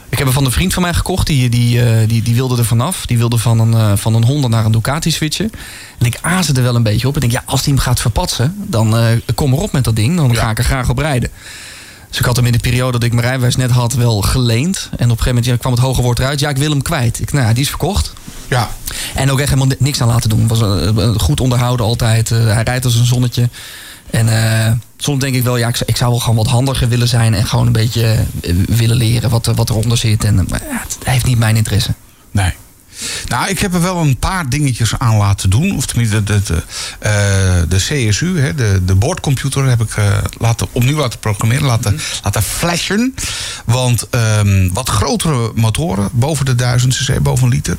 [0.10, 1.28] Ik heb hem van een vriend van mij gekocht.
[1.28, 3.06] Die, die, die, die wilde er vanaf.
[3.06, 5.52] Die wilde van een, van een Honda naar een Ducati switchen.
[5.98, 7.16] En ik aasde er wel een beetje op.
[7.16, 8.56] Ik denk, ja, als hij hem gaat verpatsen...
[8.58, 10.16] dan eh, kom erop met dat ding.
[10.16, 11.30] Dan ga ik er graag op rijden.
[12.12, 14.78] Dus ik had hem in de periode dat ik mijn rijbewijs net had wel geleend.
[14.92, 16.40] En op een gegeven moment ja, kwam het hoge woord eruit.
[16.40, 17.20] Ja, ik wil hem kwijt.
[17.20, 18.14] Ik, nou ja, die is verkocht.
[18.50, 18.70] Ja.
[19.16, 20.48] En ook echt helemaal ni- niks aan laten doen.
[20.48, 22.32] Was eh, eh, goed onderhouden altijd.
[22.32, 23.50] Eh, hij rijdt als een zonnetje.
[24.10, 27.08] En soms denk ik wel, ja, ik, zou- ik zou wel gewoon wat handiger willen
[27.08, 27.34] zijn.
[27.34, 28.26] En gewoon een beetje
[28.68, 30.24] willen leren wat, wat eronder zit.
[30.24, 31.94] En, maar ja, het heeft niet mijn interesse.
[32.32, 32.54] Nee.
[33.28, 35.76] Nou, ik heb er wel een paar dingetjes aan laten doen.
[35.76, 36.64] Of tenminste, de, de,
[37.00, 42.00] eh, de CSU, hè, de, de boordcomputer, heb ik eh, laten, opnieuw laten programmeren, laten,
[42.24, 43.16] laten flashen.
[43.66, 47.78] Want ehm, wat grotere motoren, boven de 1000 cc, boven een liter,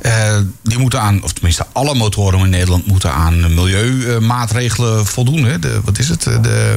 [0.00, 5.44] eh, die moeten aan, of tenminste, alle motoren in Nederland moeten aan milieumaatregelen voldoen.
[5.44, 5.58] Hè.
[5.58, 6.22] De, wat is het?
[6.22, 6.76] De.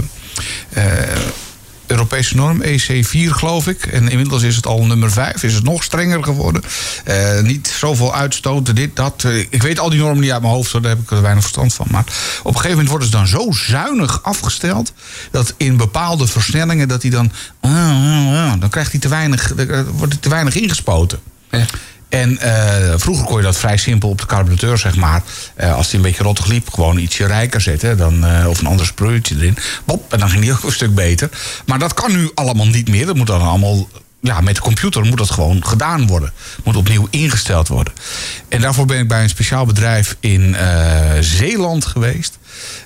[1.88, 3.86] Europese norm, EC4 geloof ik.
[3.86, 6.64] En inmiddels is het al nummer 5, is het nog strenger geworden.
[7.04, 9.24] Eh, niet zoveel uitstoten, dit, dat.
[9.24, 11.44] Eh, ik weet al die normen niet uit mijn hoofd, daar heb ik er weinig
[11.44, 11.88] verstand van.
[11.90, 12.04] Maar
[12.40, 14.94] op een gegeven moment worden ze dan zo zuinig afgesteld...
[15.32, 17.32] dat in bepaalde versnellingen, dat hij dan...
[17.60, 21.20] ah, ah, ah, dan krijgt hij te weinig, er wordt er te weinig ingespoten.
[21.52, 21.66] Ja.
[22.10, 25.24] En eh, vroeger kon je dat vrij simpel op de carburateur, zeg maar.
[25.56, 27.98] eh, als die een beetje rottig liep, gewoon ietsje rijker zetten.
[27.98, 29.58] Dan, eh, of een ander spreutje erin.
[29.86, 31.30] Bop, en dan ging die ook een stuk beter.
[31.66, 33.06] Maar dat kan nu allemaal niet meer.
[33.06, 33.90] Dat moet dan allemaal.
[34.22, 36.32] Ja, met de computer moet dat gewoon gedaan worden.
[36.64, 37.94] Moet opnieuw ingesteld worden.
[38.50, 40.56] En daarvoor ben ik bij een speciaal bedrijf in
[41.20, 42.38] Zeeland geweest.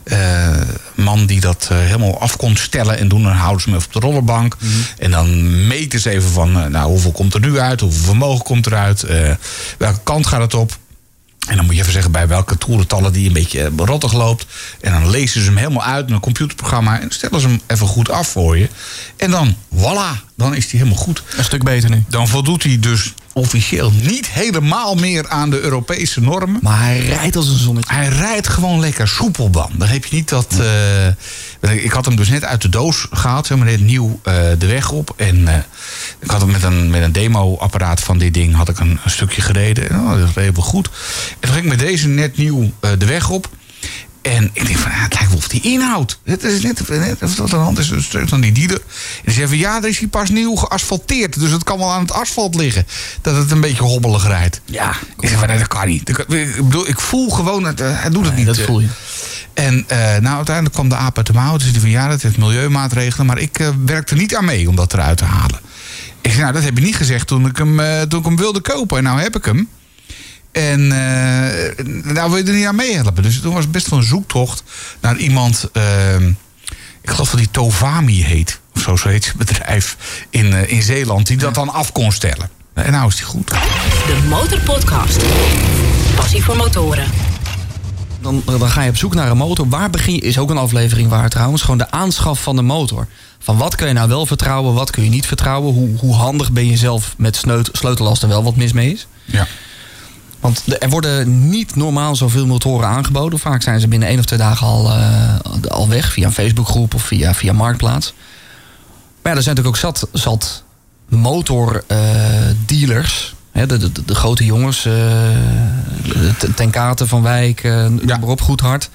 [0.03, 0.61] Eh,
[0.95, 3.23] man die dat eh, helemaal af kon stellen en doen.
[3.23, 4.57] Dan houden ze hem even op de rollerbank.
[4.97, 7.79] En dan meten ze even van, eh, nou, hoeveel komt er nu uit?
[7.79, 9.05] Hoeveel vermogen komt eruit?
[9.77, 10.77] Welke kant gaat het op?
[11.47, 14.45] En dan moet je even zeggen bij welke toerentallen die een beetje rottig loopt.
[14.81, 16.99] En dan lezen ze hem helemaal uit in een computerprogramma.
[16.99, 18.69] En stellen ze hem even goed af voor je.
[19.17, 21.23] En dan, voilà, dan is hij helemaal goed.
[21.37, 22.03] Een stuk beter nu.
[22.07, 26.59] Dan voldoet hij dus officieel niet helemaal meer aan de Europese normen.
[26.61, 27.93] Maar hij rijdt als een zonnetje.
[27.93, 29.71] Hij rijdt gewoon lekker soepel dan.
[29.73, 30.59] Dan heb je niet dat.
[31.59, 34.35] eh, ik had hem dus net uit de doos gehaald, zeg maar net nieuw eh,
[34.57, 35.13] de weg op.
[35.17, 35.55] En eh,
[36.19, 39.11] ik had hem met een, met een demo-apparaat van dit ding had ik een, een
[39.11, 39.89] stukje gereden.
[39.89, 40.89] En oh, dat reed wel goed.
[41.29, 43.49] En toen ging ik met deze net nieuw de weg op.
[44.21, 46.19] En ik denk van, ja, het lijkt wel of die inhoudt.
[46.23, 48.81] Het is net, net of dat een hand is een stuk van die dealer.
[49.25, 51.39] En zei van, ja, er is hier pas nieuw geasfalteerd.
[51.39, 52.87] Dus het kan wel aan het asfalt liggen.
[53.21, 54.61] Dat het een beetje hobbelig rijdt.
[54.65, 56.09] Ja, Ik zeg van, nee, dat kan niet.
[56.09, 56.25] Ik
[56.57, 58.55] bedoel, ik voel gewoon, het, eh, hij doet het Nee, niet.
[58.55, 58.87] dat voel je.
[59.53, 61.57] En eh, nou, uiteindelijk kwam de aap uit de mouw.
[61.57, 63.25] Dus die van, ja, dat heeft milieumaatregelen.
[63.25, 65.59] Maar ik eh, werkte niet aan mee om dat eruit te halen.
[66.21, 67.77] Ik zei, nou, dat heb je niet gezegd toen ik hem,
[68.09, 68.97] toen ik hem wilde kopen.
[68.97, 69.69] En nou heb ik hem.
[70.51, 73.23] En eh, nou wil je er niet aan meehelpen.
[73.23, 74.63] Dus toen was het best wel een zoektocht
[75.01, 75.69] naar iemand...
[75.73, 76.15] eh,
[77.01, 78.59] ik geloof dat die Tovami heet.
[78.75, 79.97] Of zo, zo heet het bedrijf
[80.29, 81.27] in, eh, in Zeeland.
[81.27, 82.49] Die dat dan af kon stellen.
[82.73, 83.47] En nou is die goed.
[83.47, 85.19] De Motorpodcast.
[86.15, 87.05] Passie voor motoren.
[88.21, 89.69] Dan, dan ga je op zoek naar een motor.
[89.69, 90.21] Waar begin je?
[90.21, 91.61] Is ook een aflevering waar trouwens.
[91.61, 93.07] Gewoon de aanschaf van de motor.
[93.39, 95.73] Van wat kun je nou wel vertrouwen, wat kun je niet vertrouwen.
[95.73, 98.91] Hoe, hoe handig ben je zelf met sneut- sleutel als er wel wat mis mee
[98.93, 99.07] is.
[99.25, 99.47] Ja.
[100.41, 103.39] Want er worden niet normaal zoveel motoren aangeboden.
[103.39, 105.35] Vaak zijn ze binnen één of twee dagen al, eh,
[105.67, 106.11] al weg.
[106.11, 108.13] Via een Facebookgroep of via, via Marktplaats.
[109.21, 110.63] Maar ja, er zijn natuurlijk ook zat, zat
[111.09, 113.35] motordealers.
[113.51, 114.85] de, de, de, de grote jongens.
[114.85, 114.93] eh
[116.37, 118.17] Ten- Ten Katen, Van Wijk, noem Ja.
[118.17, 118.89] maar op, goed hard.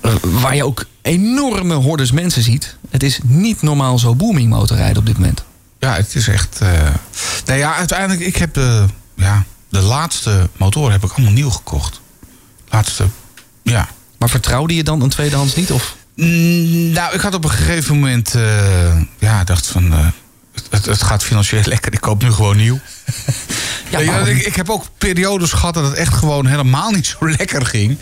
[0.00, 2.76] Eh, waar je ook enorme hordes mensen ziet.
[2.90, 5.42] Het is niet normaal zo booming motorrijden op dit moment.
[5.78, 6.58] Ja, het is echt.
[6.60, 6.68] eh
[7.46, 8.84] Nou ja, uiteindelijk, ik heb de,
[9.14, 9.44] ja,
[9.76, 12.00] de laatste motoren heb ik allemaal nieuw gekocht.
[12.68, 13.06] Laatste,
[13.62, 13.88] ja.
[14.18, 15.70] Maar vertrouwde je dan een tweedehands niet?
[15.70, 15.96] Of?
[16.14, 20.06] Mm, nou, ik had op een gegeven moment, eh, ja, dacht van, eh,
[20.70, 21.92] het, het gaat financieel lekker.
[21.92, 22.78] Ik koop nu gewoon nieuw.
[23.90, 27.98] Ja, ik, heb ook periodes gehad dat het echt gewoon helemaal niet zo lekker ging.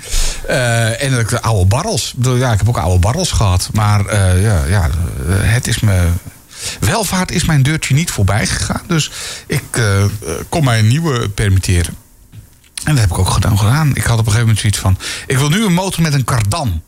[0.46, 2.14] Eh, en dat ik de oude barrels.
[2.20, 3.68] Ja, ik heb ook oude barrels gehad.
[3.72, 4.90] Maar ja, ja,
[5.28, 6.08] het is me.
[6.80, 8.82] Welvaart is mijn deurtje niet voorbij gegaan.
[8.86, 9.10] Dus
[9.46, 10.04] ik eh,
[10.48, 11.94] kon mij een nieuwe permitteren.
[12.84, 13.58] En dat heb ik ook gedaan.
[13.58, 13.90] gedaan.
[13.94, 14.98] Ik had op een gegeven moment zoiets van.
[15.26, 16.82] Ik wil nu een motor met een kardan.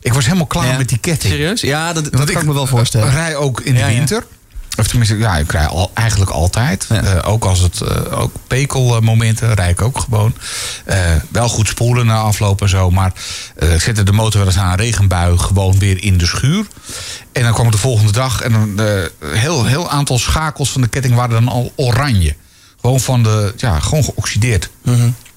[0.00, 0.76] Ik was helemaal klaar Ja.
[0.76, 1.32] met die ketting.
[1.32, 1.60] Serieus?
[1.60, 3.10] Ja, dat, kan ik me wel voorstellen.
[3.10, 4.06] rij ook in de Ja, ja.
[4.78, 6.86] Of tenminste, ja, ik rij al, eigenlijk altijd.
[6.88, 7.02] Ja.
[7.02, 10.34] Eh, ook als het eh, ook pekelmomenten rij ik ook gewoon.
[10.84, 10.98] Eh,
[11.30, 12.90] wel goed spoelen na afloop en zo.
[12.90, 13.12] Maar
[13.56, 16.66] ik zette de motor wel eens aan een regenbui gewoon weer in de schuur.
[17.32, 20.88] En dan kwam ik de volgende dag en een heel, heel aantal schakels van de
[20.88, 22.36] ketting waren dan al oranje.
[22.80, 24.70] Gewoon van de, ja, gewoon geoxideerd.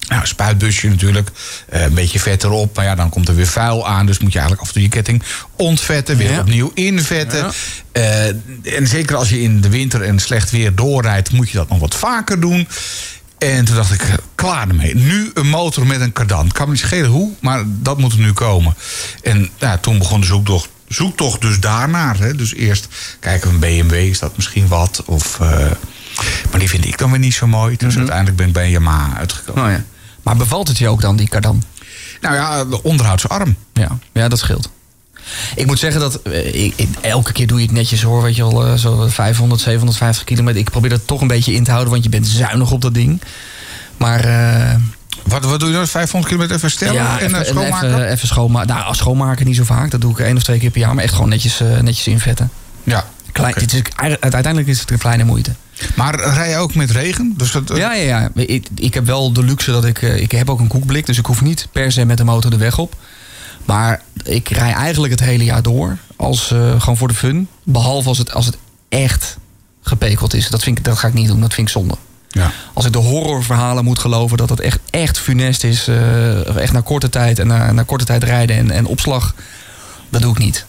[0.08, 1.30] Nou, spuitbusje natuurlijk.
[1.68, 2.76] eh, een beetje vet erop.
[2.76, 4.06] Maar ja, dan komt er weer vuil aan.
[4.06, 5.22] Dus moet je eigenlijk af en toe je ketting
[5.56, 6.16] ontvetten.
[6.16, 6.40] Weer Ja.
[6.40, 7.38] opnieuw invetten.
[7.38, 7.50] Ja.
[7.92, 11.32] Eh, en zeker als je in de winter en slecht weer doorrijdt...
[11.32, 12.68] moet je dat nog wat vaker doen.
[13.38, 14.94] En toen dacht ik, eh, klaar ermee.
[14.94, 16.52] Nu een motor met een kardan.
[16.52, 18.74] Kan me niet schelen hoe, maar dat moet er nu komen.
[19.22, 20.68] En ja, toen begon de zoektocht.
[20.88, 22.18] Zoektocht dus daarnaar.
[22.18, 22.34] Hè.
[22.34, 22.88] Dus eerst
[23.20, 25.02] kijken we een BMW, is dat misschien wat?
[25.06, 25.38] Of,
[26.50, 27.76] maar die vind ik dan weer niet zo mooi.
[27.76, 29.64] Dus uiteindelijk ben ik bij een Yamaha uitgekomen.
[29.64, 29.84] Oh, ja.
[30.24, 31.62] Maar bevalt het je ook dan, die kardan?
[32.20, 33.56] Nou ja, de onderhoudsarm.
[33.72, 34.68] Ja, ja dat scheelt.
[35.54, 38.36] Ik moet zeggen dat eh, ik, ik- elke keer doe je het netjes hoor, weet
[38.36, 40.60] je wel, eh, zo 500, 750 kilometer.
[40.60, 42.94] Ik probeer dat toch een beetje in te houden, want je bent zuinig op dat
[42.94, 43.20] ding.
[43.96, 44.74] Maar eh,
[45.22, 45.88] Wat, wat doe je dan?
[45.88, 47.88] 500 kilometer even ja, en even, schoonmaken?
[47.94, 48.68] even, even schoonmaken.
[48.76, 49.90] Nou, schoonmaken niet zo vaak.
[49.90, 50.94] Dat doe ik één of twee keer per jaar.
[50.94, 52.50] Maar echt gewoon netjes, netjes invetten.
[52.84, 53.04] ja.
[53.32, 53.60] Klein, Oké.
[53.60, 53.82] het is,
[54.20, 55.54] uiteindelijk is het een kleine moeite.
[55.96, 57.34] Maar rij je ook met regen?
[57.36, 58.30] Dus dat, Ja, ja, ja.
[58.34, 60.02] Ik, ik heb wel de luxe dat ik...
[60.02, 62.50] eh, Ik heb ook een koekblik, dus ik hoef niet per se met de motor
[62.50, 62.94] de weg op.
[63.64, 65.96] Maar ik rij eigenlijk het hele jaar door.
[66.16, 67.48] Als, eh, gewoon voor de fun.
[67.62, 68.56] Behalve als het, als het
[68.88, 69.36] echt
[69.82, 70.48] gepekeld is.
[70.48, 71.94] Dat, vind ik, dat ga ik niet doen, dat vind ik zonde.
[72.28, 72.50] Ja.
[72.72, 75.88] Als ik de horrorverhalen moet geloven dat het echt, echt funest is.
[75.88, 79.34] eh, echt na korte tijd en na, na korte tijd rijden en, en opslag.
[80.10, 80.66] Dat doe ik niet.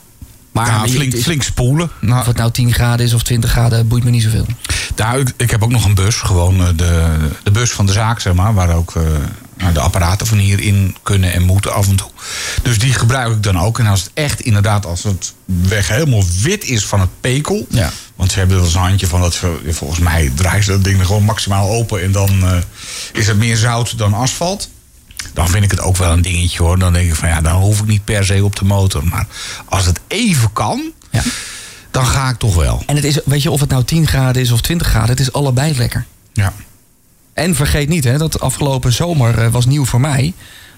[0.55, 0.87] Maar
[1.21, 1.85] flink, spoelen.
[1.85, 4.45] of Nou, het nou 10 graden is of 20 graden, boeit me niet zoveel.
[4.95, 6.15] nou, ik, ik heb ook nog een bus.
[6.15, 8.53] Gewoon eh, de, de bus van de zaak, zeg maar.
[8.53, 9.01] Waar ook eh,
[9.57, 12.09] nou, de apparaten van hierin kunnen en moeten af en toe.
[12.61, 13.79] Dus die gebruik ik dan ook.
[13.79, 17.65] En als het echt inderdaad, als het weg helemaal wit is van het pekel.
[17.69, 17.91] Ja.
[18.15, 20.71] Want ze hebben er wel eens een handje van dat ze, volgens mij draaien ze
[20.71, 22.01] dat ding er gewoon maximaal open.
[22.03, 22.57] En dan eh,
[23.13, 24.69] is het meer zout dan asfalt.
[25.33, 26.79] Dan vind ik het ook wel een dingetje hoor.
[26.79, 29.07] Dan denk ik van ja, dan hoef ik niet per se op de motor.
[29.07, 29.27] Maar
[29.65, 31.21] als het even kan, Ja.
[31.91, 32.83] dan ga ik toch wel.
[32.85, 35.19] En het is, weet je, of het nou 10 graden is of 20 graden, het
[35.19, 36.05] is allebei lekker.
[36.33, 36.53] Ja.
[37.33, 40.33] En vergeet niet, hè, dat afgelopen zomer eh, was nieuw voor mij.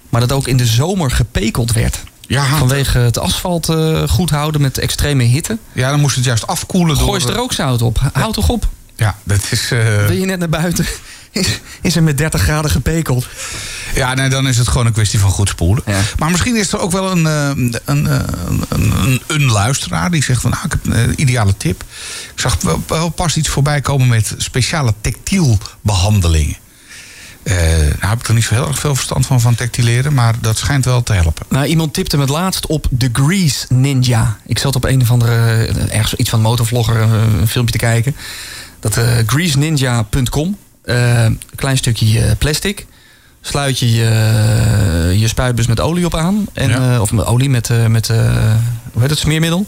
[0.10, 2.04] Maar dat ook in de zomer gepekeld werd.
[2.22, 5.58] Ja, Vanwege het asfalt eh, goed houden met extreme hitte.
[5.74, 6.98] ja, dan moest het juist afkoelen.
[6.98, 8.00] Gooi door, er ook zout op.
[8.14, 8.68] Houd toch op.
[8.96, 9.72] Ja, dat is.
[9.72, 10.86] eh, Wil je net naar buiten?
[11.82, 13.28] Is, er met 30 graden gepekeld?
[13.95, 15.84] ja, nee, dan is het gewoon een kwestie van goed spoelen.
[15.86, 16.00] Ja.
[16.17, 17.47] Maar misschien is er ook wel een, eh,
[17.86, 18.19] een, eh,
[18.69, 21.84] een, een, een luisteraar die zegt van, nou, ik heb een ideale tip.
[22.34, 26.58] Ik zag wel, wel pas iets voorbij komen met speciale textielbehandelingen.
[27.47, 27.56] Eh
[28.00, 30.58] nou heb ik er niet zo heel erg veel verstand van, van textileren, maar dat
[30.58, 31.45] schijnt wel te helpen.
[31.50, 34.38] Nou, iemand tipte me het laatst op The Grease Ninja.
[34.45, 37.86] Ik zat op een of andere, eh, ergens iets van motorvlogger, eh, een filmpje te
[37.86, 38.15] kijken.
[38.80, 40.58] Dat eh greaseninja.com.
[40.88, 42.86] Eh, een klein stukje eh, plastic.
[43.41, 46.45] Sluit je je, je spuitbus met olie op aan.
[46.54, 46.93] En, Ja.
[46.93, 48.17] eh, of met olie met, eh, met eh,
[48.93, 49.67] hoe heet het, smeermiddel.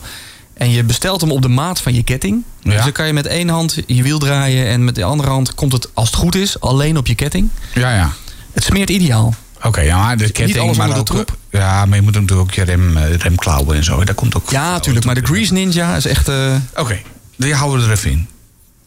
[0.54, 2.44] En je bestelt hem op de maat van je ketting.
[2.62, 2.72] Ja.
[2.72, 4.68] Dus dan kan je met één hand je wiel draaien.
[4.68, 7.50] En met de andere hand komt het, als het goed is, alleen op je ketting.
[7.74, 8.12] Ja, ja.
[8.54, 9.34] Het smeert ideaal.
[9.64, 11.38] Oké, ja, maar de ketting, alles maar de troep.
[11.52, 14.04] Ja, maar je moet natuurlijk ook je rem, eh, remklauwen en zo.
[14.04, 14.50] Daar komt ook.
[14.50, 15.06] Ja, natuurlijk.
[15.06, 16.28] Maar de Grease Ninja is echt...
[16.28, 17.00] eh, Oké,
[17.36, 18.28] die houden we er even in.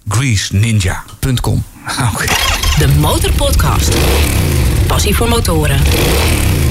[0.08, 1.04] Grease Ninja.
[2.12, 2.24] Oké.
[2.78, 3.88] De Motorpodcast.
[4.86, 5.82] Passie voor motoren.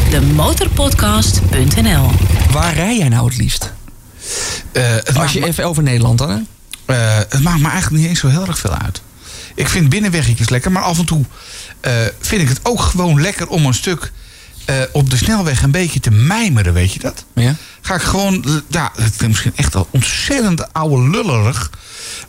[0.10, 2.12] De Motorpodcast.nl
[2.52, 3.74] Waar rij jij nou het liefst?
[4.72, 6.38] Eh, het, Als je even over Nederland dan, hè?
[6.96, 9.02] eh, het maakt me eigenlijk niet eens zo heel erg veel uit.
[9.56, 11.26] Ik vind binnenweggetjes lekker, maar af en toe
[11.80, 14.12] eh, vind ik het ook gewoon lekker om een stuk
[14.66, 17.26] eh, op de snelweg een beetje te mijmeren, weet je dat?
[17.36, 17.56] Ja.
[17.82, 21.70] Ga ik gewoon, ja, het is misschien echt al ontzettend oude lullerig.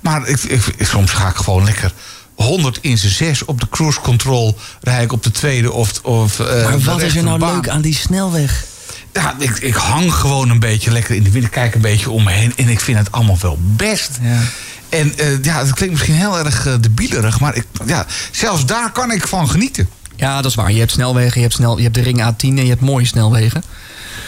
[0.01, 1.93] Maar ik, ik- soms ga ik gewoon lekker
[2.35, 4.57] 100 in zijn 6 op de cruise control.
[4.81, 6.01] Rij ik op de tweede of.
[6.03, 8.65] of eh, Maar wat is er nou leuk aan die snelweg?
[9.13, 11.49] Ja, ik, ik hang gewoon een beetje lekker in de wind.
[11.51, 12.53] Kijk een beetje om me heen.
[12.57, 14.11] En ik vind het allemaal wel best.
[14.23, 14.41] Ja.
[14.89, 17.41] En eh, ja, het klinkt misschien heel erg uh, debielerig.
[17.41, 19.89] Maar ik, ja, zelfs daar kan ik van genieten.
[20.17, 20.73] Ja, dat is waar.
[20.73, 23.07] Je hebt snelwegen, je hebt, snel, je hebt de ring A10 en je hebt mooie
[23.07, 23.63] snelwegen.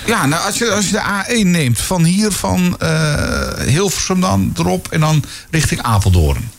[0.07, 2.79] Ja, nou, als je, als je de A1 neemt, van hier van
[3.67, 6.51] Hilversum dan erop en dan richting Apeldoorn.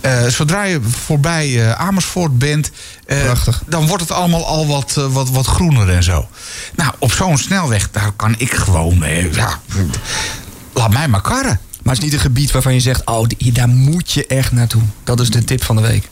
[0.00, 2.70] Eh, zodra je voorbij eh, Amersfoort bent,
[3.06, 3.30] eh,
[3.66, 6.28] dan wordt het allemaal al wat, wat, wat groener en zo.
[6.76, 9.60] Nou, op zo'n snelweg, daar kan ik gewoon, ja,
[10.72, 11.60] laat mij maar karren.
[11.82, 13.06] Maar het is niet een gebied waarvan je zegt...
[13.06, 14.82] oh, daar moet je echt naartoe.
[15.04, 16.08] Dat is de tip van de week.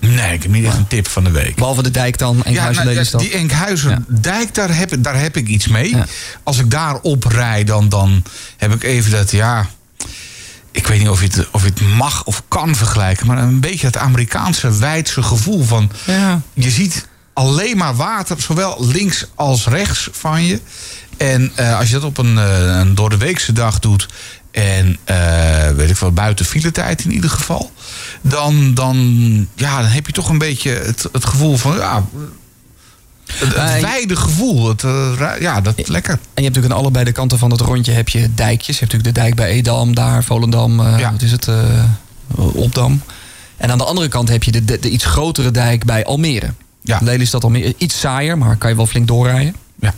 [0.00, 1.54] Nee, ik heb niet echt een tip van de week.
[1.56, 3.20] Behalve de dijk dan, Enkhuizen, nou, ja, Lelystad.
[3.20, 5.96] die Enkhuizen dijk, daar heb, ik- daar heb ik iets mee.
[5.96, 6.06] Ja.
[6.42, 8.22] Als ik daar op rijd, dan, dan
[8.56, 9.66] heb ik even dat, ja...
[10.78, 13.26] Ik weet niet of je, het, of je het mag of kan vergelijken...
[13.26, 15.90] maar een beetje het Amerikaanse wijdse gevoel van...
[16.06, 16.40] Ja.
[16.54, 20.60] Je ziet alleen maar water, zowel links als rechts van je.
[21.16, 24.08] En eh, als je dat op een, eh, een door de weekse dag doet...
[24.50, 27.72] en eh, weet ik wel, buiten filetijd in ieder geval...
[28.20, 28.96] Dan, dan,
[29.54, 31.76] ja, dan heb je toch een beetje het, het gevoel van...
[31.76, 32.04] Ja,
[33.32, 34.68] het, het wijde gevoel.
[34.68, 36.12] Het, eh, ja, dat is lekker.
[36.12, 38.78] En je hebt natuurlijk aan allebei de kanten van het rondje heb je dijkjes.
[38.78, 41.12] Je hebt natuurlijk de dijk bij Edam, daar, Volendam, eh, Ja.
[41.12, 41.84] wat is het, eh,
[42.36, 43.02] Opdam.
[43.56, 46.52] En aan de andere kant heb je de, de, de iets grotere dijk bij Almere.
[46.82, 46.98] Ja.
[47.02, 49.54] Lelystad Almere, iets saaier, maar kan je wel flink doorrijden.
[49.80, 49.94] Ja,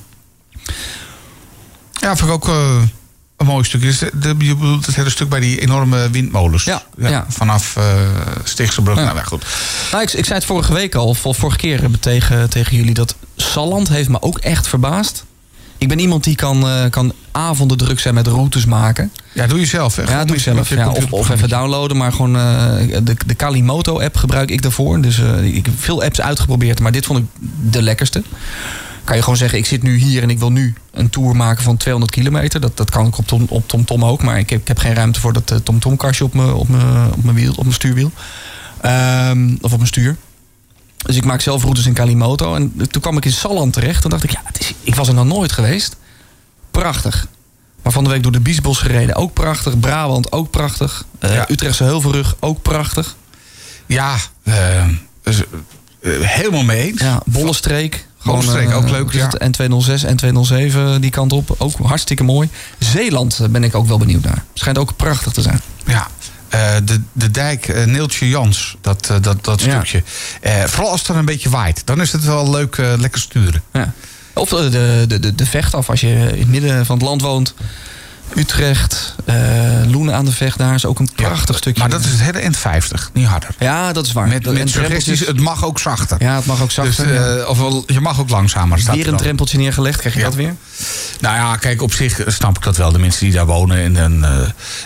[2.00, 2.82] ja vind ik ook eh,
[3.40, 3.81] een mooi stuk.
[3.81, 6.64] Dus de, de- je bedoelt het hele stuk bij die enorme windmolens.
[6.64, 7.26] Ja, ja.
[7.29, 7.85] Vanaf eh
[8.44, 8.96] Stichtse Brug.
[8.96, 9.03] Ja.
[9.05, 9.44] Nou, ja, goed.
[9.92, 12.94] Nou, ik, ik zei het vorige week al, of vorige keer tegen, tegen jullie...
[12.94, 15.24] dat Salland heeft me ook echt verbaasd.
[15.79, 19.12] Ik ben iemand die kan, eh, kan avonden druk zijn met routes maken.
[19.33, 19.96] Ja, doe je zelf.
[19.96, 20.03] Hè?
[20.03, 20.68] Ja, doe met zelf.
[20.68, 22.42] je Ja, of, of even downloaden, maar gewoon eh,
[23.03, 25.00] de, de Kalimoto-app gebruik ik daarvoor.
[25.00, 27.24] Dus eh, ik heb veel apps uitgeprobeerd, maar dit vond ik
[27.70, 28.22] de lekkerste.
[29.11, 31.62] Kan je gewoon zeggen, ik zit nu hier en ik wil nu een tour maken
[31.62, 32.61] van 200 kilometer.
[32.61, 34.79] Dat, dat kan ik op TomTom op Tom -Tom ook, maar ik heb, ik heb
[34.79, 37.73] geen ruimte voor dat eh, TomTom-kastje op mijn op mijn- op mijn wiel, op mijn
[37.75, 38.11] stuurwiel.
[38.81, 40.16] Ehm, of op mijn stuur.
[40.96, 42.55] Dus ik maak zelf routes in Kalimoto.
[42.55, 44.01] En toen kwam ik in Salland terecht.
[44.03, 45.96] Toen dacht ik, ja, het is, ik was er nog nooit geweest.
[46.70, 47.27] Prachtig.
[47.83, 49.79] Maar van de week door de Biesbos gereden, ook prachtig.
[49.81, 51.05] Brabant, ook prachtig.
[51.18, 51.51] Eh, Ja.
[51.51, 53.16] Utrechtse Heuvelrug, ook prachtig.
[53.87, 54.85] Ja, eh,
[55.23, 55.42] dus,
[56.20, 57.01] helemaal mee eens.
[57.01, 58.09] Ja, Bollestreek.
[58.22, 59.30] Bollestreek, eh, ook leuk, ja.
[59.38, 59.61] het?
[59.61, 61.54] N206, N207, die kant op.
[61.59, 62.48] Ook hartstikke mooi.
[62.78, 64.44] Zeeland eh, ben ik ook wel benieuwd naar.
[64.54, 65.61] Schijnt ook prachtig te zijn.
[65.87, 66.09] Ja.
[66.48, 70.02] Eh, de, de dijk Neeltje Jans, dat, dat, dat stukje.
[70.66, 71.83] Vooral als het dan een beetje waait.
[71.85, 73.62] Dan is het wel leuk, lekker sturen.
[73.72, 73.92] Ja.
[74.33, 77.22] Of de, de, de, de vecht af als je in het midden van het land
[77.22, 77.54] woont.
[78.36, 79.36] Utrecht, eh
[79.86, 81.80] Loenen aan de vecht, daar is ook een prachtig stukje.
[81.80, 83.48] Maar dat is het hele end 50, niet harder.
[83.58, 84.28] Ja, dat is waar.
[84.28, 86.16] Met, met suggesties, het mag ook zachter.
[86.22, 87.06] Ja, het mag ook zachter.
[87.06, 87.36] Dus, ja.
[87.36, 88.78] eh, ofwel, je mag ook langzamer.
[88.78, 90.26] Staat Weer er een drempeltje neergelegd, krijg je Ja.
[90.26, 90.54] dat weer?
[91.20, 92.92] Nou ja, kijk, op zich snap ik dat wel.
[92.92, 93.78] De mensen die daar wonen.
[93.78, 94.24] En, en,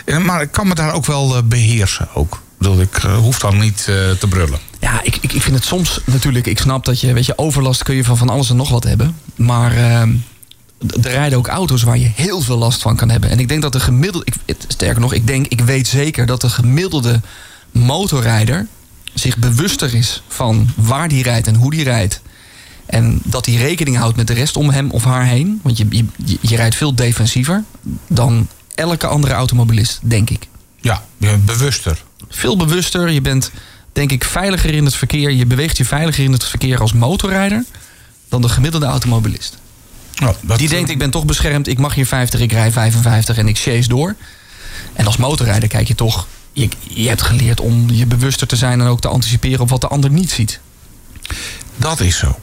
[0.05, 2.09] eh, maar ik kan me daar ook wel eh, beheersen.
[2.15, 2.33] Ook.
[2.35, 4.59] Ik bedoel, ik hoef dan niet te brullen.
[4.81, 6.47] Ja, ik, ik, ik vind het soms natuurlijk...
[6.47, 8.85] Ik snap dat je, weet je, overlast kun je van van alles en nog wat
[8.85, 9.17] hebben.
[9.37, 10.11] Maar ehm,
[11.03, 13.31] er rijden ook auto's waar je heel veel last van kan hebben.
[13.31, 14.27] En ik denk dat de gemiddelde...
[14.45, 17.21] Ik, sterker nog, ik denk, ik weet zeker dat de gemiddelde
[17.73, 18.67] motorrijder...
[19.15, 22.21] zich bewuster is van waar die rijdt en hoe die rijdt.
[22.87, 25.61] En dat hij rekening houdt met de rest om hem of haar heen.
[25.63, 27.65] Want je, je, je- je rijdt veel defensiever
[28.09, 30.49] dan elke andere automobilist, denk ik.
[30.81, 32.03] Ja, je bent bewuster.
[32.29, 33.11] Veel bewuster.
[33.11, 33.51] Je bent,
[33.93, 35.31] denk ik, veiliger in het verkeer.
[35.31, 37.65] Je beweegt je veiliger in het verkeer als motorrijder
[38.29, 39.59] dan de gemiddelde automobilist.
[40.15, 41.69] Nou, dat, Die denkt, ik ben toch beschermd.
[41.69, 44.15] Ik mag hier 50, ik rij 55 en ik chase door.
[44.93, 46.27] En als motorrijder kijk je toch...
[46.53, 49.81] Je, je hebt geleerd om je bewuster te zijn en ook te anticiperen op wat
[49.81, 50.61] de ander niet ziet.
[51.77, 52.39] Dat is zo.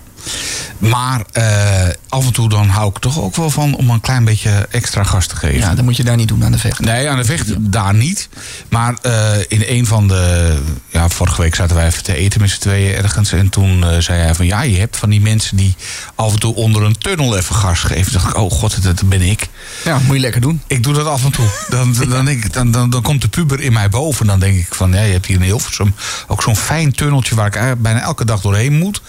[0.78, 4.24] Maar eh, af en toe dan hou ik toch ook wel van om een klein
[4.24, 5.60] beetje extra gas te geven.
[5.60, 6.80] Ja, dat moet je daar niet doen aan de vecht.
[6.80, 8.30] Nee, aan de vecht daar niet.
[8.70, 10.56] Maar eh, in een van de...
[10.90, 13.32] Ja, vorige week zaten wij even te eten met z'n tweeën ergens.
[13.32, 14.46] En toen eh, zei hij van...
[14.46, 15.76] Ja, je hebt van die mensen die
[16.16, 18.04] af en toe onder een tunnel even gas geven.
[18.04, 19.50] Toen dacht ik, oh god, dat ben ik.
[19.84, 20.62] Ja, moet je lekker doen.
[20.68, 21.48] Ik doe dat af en toe.
[21.70, 24.28] Dan, dan, denk ik, dan, dan, dan komt de puber in mij boven.
[24.28, 25.96] Dan denk ik van, ja, je hebt hier in Hilversum
[26.28, 27.36] ook zo'n fijn tunneltje...
[27.36, 29.02] waar ik bijna elke dag doorheen moet.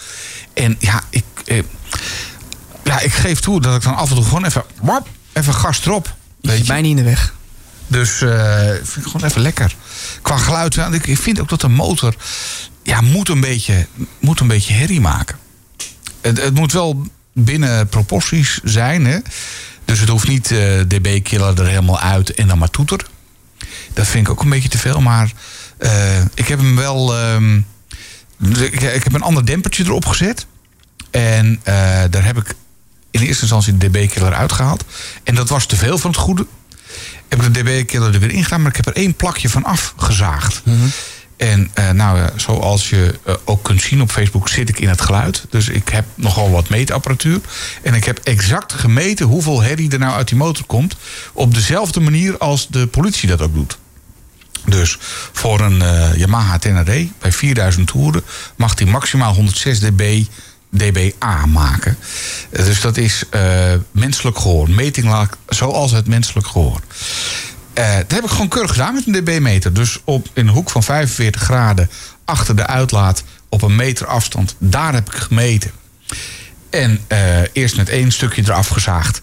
[0.53, 1.63] En ja, ik, eh,
[2.83, 4.63] ja, ik geef toe dat ik dan af en toe gewoon even...
[4.81, 6.15] wap, even gas erop.
[6.41, 6.63] Weet je?
[6.67, 7.33] mij niet in de weg.
[7.87, 9.75] Dus eh vind ik gewoon even lekker.
[10.21, 12.15] Qua geluid, ik vind ook dat de motor...
[12.83, 13.87] Ja, moet een beetje,
[14.19, 15.37] moet een beetje herrie maken.
[16.21, 19.19] Het, het moet wel binnen proporties zijn, hè.
[19.85, 23.05] Dus het hoeft niet eh, dB-killer er helemaal uit en dan maar toeter.
[23.93, 25.01] Dat vind ik ook een beetje te veel.
[25.01, 25.31] Maar
[25.77, 27.17] eh, ik heb hem wel...
[27.17, 27.61] ehm,
[28.49, 30.45] ik, ik heb een ander dempertje erop gezet.
[31.11, 31.73] En eh,
[32.09, 32.55] daar heb ik
[33.11, 34.83] in eerste instantie de dB-killer uitgehaald.
[35.23, 36.45] En dat was te veel van het goede.
[37.27, 40.61] Heb ik de dB-killer er weer ingedaan, maar ik heb er één plakje van afgezaagd.
[41.37, 44.89] En eh, nou, ja, zoals je eh, ook kunt zien op Facebook zit ik in
[44.89, 45.45] het geluid.
[45.49, 47.39] Dus ik heb nogal wat meetapparatuur.
[47.81, 50.95] En ik heb exact gemeten hoeveel herrie er nou uit die motor komt.
[51.33, 53.77] Op dezelfde manier als de politie dat ook doet.
[54.65, 54.97] Dus
[55.31, 58.23] voor een eh, Yamaha Tenere bij 4000 toeren
[58.55, 60.23] mag die maximaal 106 dB
[60.73, 61.97] dBA maken.
[62.49, 64.69] Eh, Dus dat is eh, menselijk gehoor.
[64.69, 66.79] Meting zoals het menselijk gehoor.
[67.73, 69.73] Eh, dat heb ik gewoon keurig gedaan met een dB-meter.
[69.73, 71.89] Dus op, in een hoek van 45 graden
[72.25, 74.55] achter de uitlaat op een meter afstand.
[74.57, 75.71] Daar heb ik gemeten.
[76.69, 76.99] En
[77.53, 79.21] eerst met één stukje eraf gezaagd.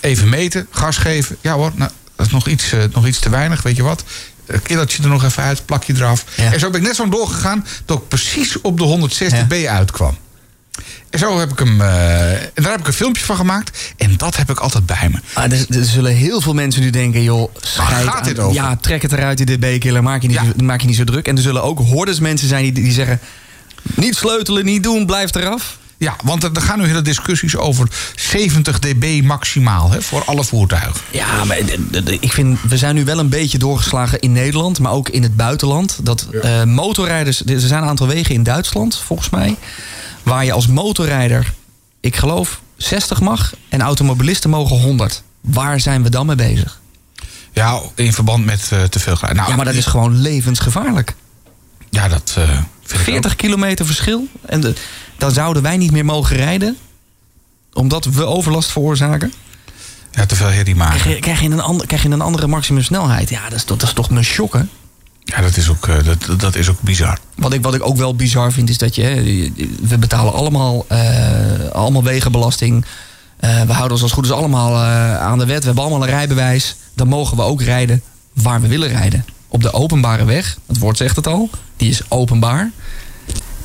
[0.00, 1.36] Even meten, gas geven.
[1.40, 4.04] Ja hoor, nou, dat is nog iets, nog iets te weinig, weet je wat.
[4.48, 6.24] Een killertje er nog even uit, plakje eraf.
[6.36, 6.52] Ja.
[6.52, 9.42] En zo ben ik net zo doorgegaan dat ik precies op de 106 Ja.
[9.42, 10.16] dB uitkwam.
[11.10, 11.80] En zo heb ik hem.
[11.80, 13.78] eh, en daar heb ik een filmpje van gemaakt.
[13.96, 15.18] En dat heb ik altijd bij me.
[15.32, 18.54] Ah, er, er zullen heel veel mensen nu denken, joh, gaat dit over?
[18.54, 20.62] Ja, trek het eruit, die DB-killer, maak, je niet Ja.
[20.64, 21.28] maak je niet zo druk.
[21.28, 23.20] En er zullen ook hordes mensen zijn die, die zeggen...
[23.94, 25.78] niet sleutelen, niet doen, blijf eraf.
[25.98, 30.44] Ja, want er, er gaan nu hele discussies over 70 dB maximaal hè, voor alle
[30.44, 30.92] voertuigen.
[31.10, 31.56] Ja, maar
[31.90, 35.22] d- ik vind, we zijn nu wel een beetje doorgeslagen in Nederland, maar ook in
[35.22, 35.98] het buitenland.
[36.02, 39.56] Dat eh, motorrijders, er zijn een aantal wegen in Duitsland, volgens mij,
[40.22, 41.52] waar je als motorrijder,
[42.00, 45.22] ik geloof, 60 mag en automobilisten mogen 100.
[45.40, 46.80] Waar zijn we dan mee bezig?
[47.52, 49.16] Ja, in verband met eh, te veel.
[49.20, 51.14] Nou, Ja, maar dat is gewoon levensgevaarlijk.
[51.90, 52.50] Ja, dat eh,
[52.88, 54.26] ik 40 kilometer verschil.
[54.46, 54.74] En de,
[55.18, 56.76] dan zouden wij niet meer mogen rijden.
[57.72, 59.32] omdat we overlast veroorzaken?
[60.10, 61.00] Ja, te veel herrie maken.
[61.00, 63.30] Krijg je, krijg je, een, ander, krijg je een andere maximumsnelheid?
[63.30, 64.60] Ja, dat is, toch- dat is toch een shock, hè?
[65.24, 67.18] Ja, dat is ook, eh, dat, dat is ook bizar.
[67.34, 69.04] Wat ik, wat ik ook wel bizar vind, is dat je...
[69.82, 72.84] we betalen allemaal, eh, allemaal wegenbelasting.
[73.36, 74.76] Eh, we houden ons als goed is allemaal
[75.18, 75.58] aan de wet.
[75.58, 76.76] We hebben allemaal een rijbewijs.
[76.94, 78.02] Dan mogen we ook rijden
[78.32, 79.24] waar we willen rijden.
[79.48, 82.70] Op de openbare weg, het woord zegt het al, die is openbaar.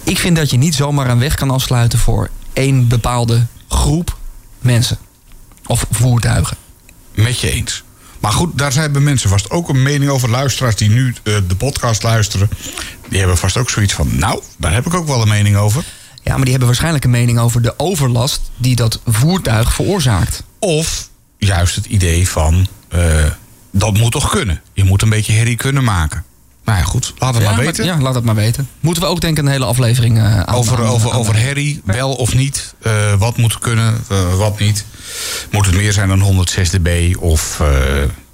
[0.04, 4.18] Ik vind dat je niet zomaar een weg kan afsluiten voor één bepaalde groep
[4.60, 4.98] mensen.
[5.66, 6.58] Of voertuigen.
[7.14, 7.84] Met je eens.
[8.20, 10.30] Maar goed, daar hebben mensen vast ook een mening over.
[10.30, 12.50] Luisteraars die nu eh, de podcast luisteren,
[13.10, 14.18] die hebben vast ook zoiets van...
[14.18, 15.84] nou, daar heb ik ook wel een mening over.
[16.24, 20.44] Ja, maar die hebben waarschijnlijk een mening over de overlast die dat voertuig veroorzaakt.
[20.60, 23.26] Of juist het idee van, eh,
[23.72, 24.62] dat moet toch kunnen.
[24.74, 26.24] Je moet een beetje herrie kunnen maken.
[26.66, 27.86] Nou ja, goed, laat het ja, maar weten.
[27.86, 28.70] ja, laat het maar weten.
[28.80, 31.82] Moeten we ook denk ik een hele aflevering aan Over, aan- over, aan- over herrie,
[31.86, 32.74] wel of niet.
[32.82, 34.86] eh, wat moet kunnen, eh, wat niet.
[35.52, 37.62] Moet het meer zijn dan 106 dB of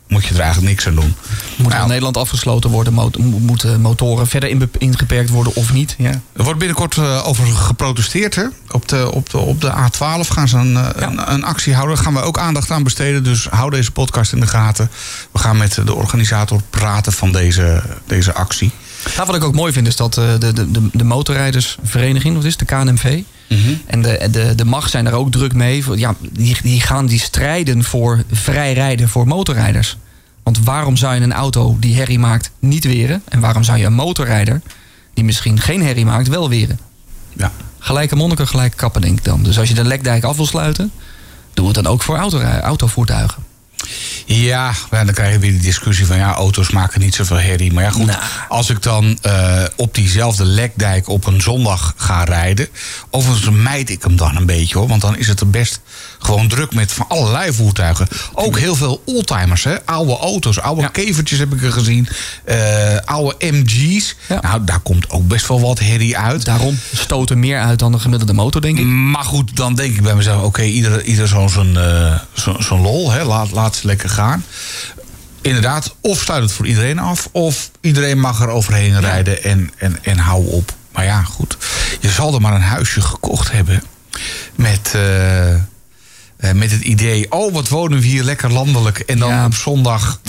[0.10, 1.16] moet je er eigenlijk niks aan doen?
[1.58, 2.94] Moet Nou, in Nederland afgesloten worden?
[2.94, 5.96] Mo- mo- moeten motoren verder inbe- ingeperkt worden of niet?
[5.98, 6.10] Ja.
[6.34, 8.36] Er wordt binnenkort eh, over geprotesteerd.
[8.36, 8.44] Hè?
[8.72, 11.96] Op, de, op, de, op de A12 gaan ze een, eh, een, een actie houden.
[11.96, 13.24] Daar gaan we ook aandacht aan besteden.
[13.24, 14.90] Dus hou deze podcast in de gaten.
[15.32, 18.72] We gaan met de organisator praten van deze, deze actie.
[19.16, 22.46] Nou, wat ik ook mooi vind is dat eh, de, de, de, de motorrijdersvereniging, wat
[22.46, 23.22] is de KNMV...
[23.86, 25.84] En de, de, de MAG zijn daar ook druk mee.
[25.96, 29.98] Ja, die, die gaan die strijden voor vrij rijden voor motorrijders.
[30.44, 33.22] Want waarom zou je een auto die herrie maakt niet weren?
[33.30, 34.62] En waarom zou je een motorrijder
[35.14, 36.80] die misschien geen herrie maakt wel weren?
[37.34, 37.52] Ja.
[37.80, 39.44] Gelijke monniken, gelijke kappen denk ik dan.
[39.44, 40.92] Dus als je de lekdijk af wil sluiten,
[41.54, 43.44] doe het dan ook voor autorij- autovoertuigen.
[44.26, 47.74] Ja, dan krijg je weer die discussie van ja, auto's maken niet zoveel herrie.
[47.74, 48.22] Maar ja, goed, Nou.
[48.48, 52.68] als ik dan eh, op diezelfde lekdijk op een zondag ga rijden,
[53.10, 55.82] overigens mijd ik hem dan een beetje hoor, want dan is het er best
[56.20, 58.08] gewoon druk met van allerlei voertuigen.
[58.34, 59.86] Ook heel veel oldtimers, hè?
[59.86, 60.88] oude auto's, oude Ja.
[60.88, 62.08] kevertjes heb ik er gezien,
[62.44, 62.58] eh,
[63.06, 64.16] oude MG's.
[64.28, 64.40] Ja.
[64.42, 66.46] Nou, daar komt ook best wel wat herrie uit.
[66.46, 68.86] Daarom stoten meer uit dan een gemiddelde motor, denk ik.
[68.86, 72.82] Maar goed, dan denk ik bij mezelf: oké, ieder, ieder zo'n zo'n eh, zo, zo'n
[72.82, 74.46] lol, hè, laat, laat ze lekker gaan.
[75.42, 79.98] Inderdaad, of sluit het voor iedereen af, of iedereen mag er overheen rijden en, en,
[80.04, 80.74] en hou op.
[80.92, 81.58] Maar ja, goed,
[82.00, 83.84] je zal er maar een huisje gekocht hebben
[84.56, 85.56] met, eh,
[86.40, 89.00] eh, met het idee: oh, wat wonen we hier lekker landelijk.
[89.00, 89.46] En dan Ja.
[89.46, 90.20] op zondag.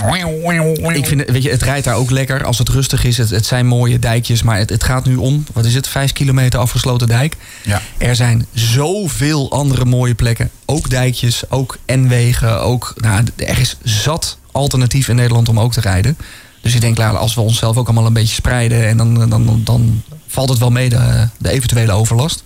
[0.95, 3.17] Ik vind, het- weet je, het rijdt daar ook lekker als het rustig is.
[3.19, 6.13] Het, het zijn mooie dijkjes, maar het, het gaat nu om, wat is het, vijf
[6.13, 7.37] kilometer afgesloten dijk.
[7.63, 7.83] Ja.
[7.99, 10.51] Er zijn zoveel andere mooie plekken.
[10.65, 15.81] Ook dijkjes, ook N-wegen, ook, nou, er is zat alternatief in Nederland om ook te
[15.81, 16.17] rijden.
[16.61, 18.87] Dus ik denk, als we onszelf ook allemaal een beetje spreiden...
[18.87, 22.45] en dan, dan, dan valt het wel mee, de, de eventuele overlast.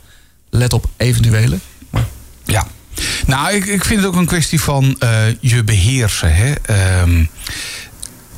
[0.51, 1.59] Let op eventuele.
[2.45, 2.67] Ja.
[3.27, 6.35] Nou, ik, ik vind het ook een kwestie van eh, je beheersen.
[6.35, 6.53] Hè?
[6.63, 7.25] Ehm,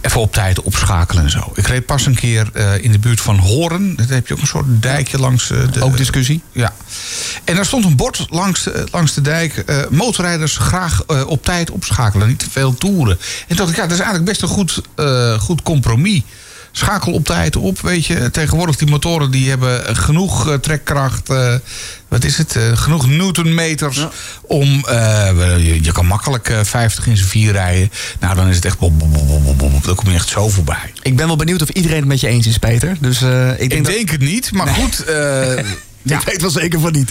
[0.01, 1.53] even op tijd opschakelen en zo.
[1.55, 3.97] Ik reed pas een keer eh, in de buurt van Horen.
[3.97, 5.83] Daar heb je ook een soort dijkje langs eh, de...
[5.83, 6.43] Ook discussie.
[6.53, 6.73] Ja.
[7.45, 9.65] En daar stond een bord langs de, langs de dijk.
[9.91, 12.29] motorrijders graag op tijd opschakelen.
[12.29, 13.19] Niet te veel toeren.
[13.49, 14.81] En toen dacht ik, ja, dat is eigenlijk best een goed,
[15.39, 16.23] goed compromis.
[16.79, 18.31] Schakel op tijd op, weet je.
[18.31, 21.31] Tegenwoordig die motoren die hebben genoeg eh, trekkracht.
[21.31, 21.55] eh,
[22.09, 22.57] wat is het?
[22.57, 24.07] eh, genoeg newtonmeters
[24.43, 24.85] om...
[24.89, 25.29] eh,
[25.67, 27.91] je, je kan makkelijk eh, 50 in zijn vier rijden.
[28.21, 28.79] Nou, dan is het echt...
[28.79, 28.99] Bop,
[29.57, 29.85] bop.
[29.85, 30.93] Dan kom je echt zo voorbij.
[31.03, 32.97] Ik ben wel benieuwd of iedereen het met je eens is, Peter.
[33.01, 33.93] Dus eh, ik denk Ik dat...
[33.95, 35.05] denk het niet, maar goed.
[36.07, 37.11] ja, Ik weet wel zeker van niet.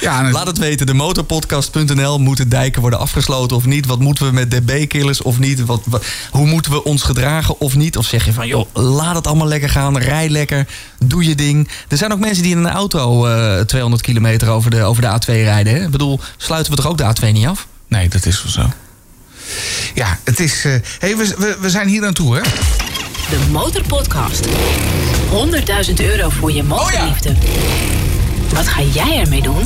[0.00, 2.18] ja, Laat het weten, de motorpodcast.nl.
[2.18, 3.86] Moeten dijken worden afgesloten of niet?
[3.86, 5.64] Wat moeten we met dB-killers of niet?
[5.64, 7.96] Wat, wat- hoe moeten we ons gedragen of niet?
[7.96, 9.98] Of zeg je van, joh, laat het allemaal lekker gaan.
[9.98, 10.66] Rij lekker,
[11.04, 11.68] doe je ding.
[11.88, 15.08] Er zijn ook mensen die in een auto eh 200 kilometer over de, over de
[15.20, 15.74] A2 rijden.
[15.74, 15.82] Hè?
[15.84, 17.66] Ik bedoel, sluiten we toch ook de A2 niet af?
[17.88, 18.70] Nee, dat is wel zo.
[19.94, 20.64] Ja, het is.
[20.64, 22.40] eh hey, we, we, we zijn hier aan toe, hè?
[22.42, 24.46] De Motorpodcast.
[25.88, 27.34] 100.000 euro voor je motorliefde.
[28.54, 29.64] Wat ga jij ermee doen?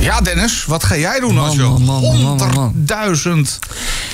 [0.00, 2.74] Ja, Dennis, wat ga jij doen Man, als je man, man, man, man.
[3.46, 3.58] 100.000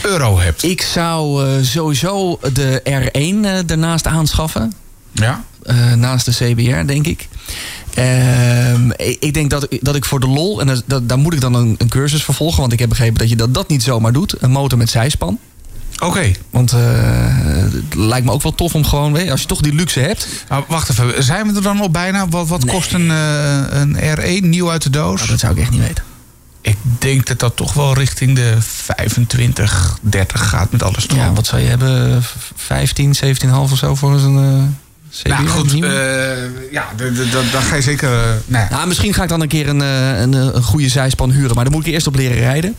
[0.02, 0.62] euro hebt?
[0.62, 4.72] Ik zou eh, sowieso de R1 eh, ernaast aanschaffen.
[5.12, 5.44] Ja?
[5.62, 7.28] Eh, naast de CBR, denk ik.
[7.94, 11.18] Ehm, ik, ik denk dat, ik- dat ik voor de lol, en dat, dat- daar
[11.18, 13.68] moet ik dan een, een cursus vervolgen, want ik heb begrepen dat je dat, dat
[13.68, 14.34] niet zomaar doet.
[14.42, 15.38] Een motor met zijspan.
[15.98, 16.30] Oké.
[16.50, 16.80] Want eh,
[17.72, 20.28] het lijkt me ook wel tof om gewoon, als je toch die luxe hebt.
[20.48, 22.28] Nou, wacht even, zijn we er dan al bijna?
[22.28, 25.18] Wat, wat kost een, eh, een R1 nieuw uit de doos?
[25.18, 26.04] Nou, dat zou ik echt niet weten.
[26.60, 31.16] Ik denk dat dat toch wel richting de 25, 30 gaat met alles erop.
[31.18, 32.22] Ja, wat zou je hebben?
[32.54, 34.76] 15, 17,5 of zo voor zo'n
[35.14, 36.88] Zeker nou goed, eh, ja,
[37.52, 38.12] dan ga je zeker...
[38.12, 38.66] eh, nou.
[38.70, 41.54] Nou, misschien ga ik dan een keer een, eh, een, een goede zijspan huren.
[41.54, 42.74] Maar dan moet ik eerst op leren rijden.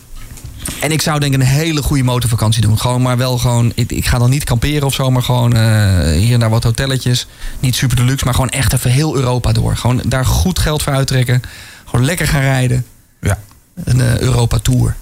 [0.86, 2.80] En ik zou denk ik een hele goede motorvakantie doen.
[2.80, 3.72] Gewoon maar wel gewoon...
[3.76, 6.64] Ik, ik ga dan niet kamperen of zo, maar gewoon eh, hier en daar wat
[6.64, 7.28] hotelletjes.
[7.60, 9.78] Niet super deluxe, maar gewoon echt even heel Europa door.
[9.78, 11.42] Gewoon daar goed geld voor uittrekken.
[11.86, 12.86] Gewoon lekker gaan rijden.
[13.22, 13.40] ja.
[13.84, 14.96] Een eh, Europa Tour.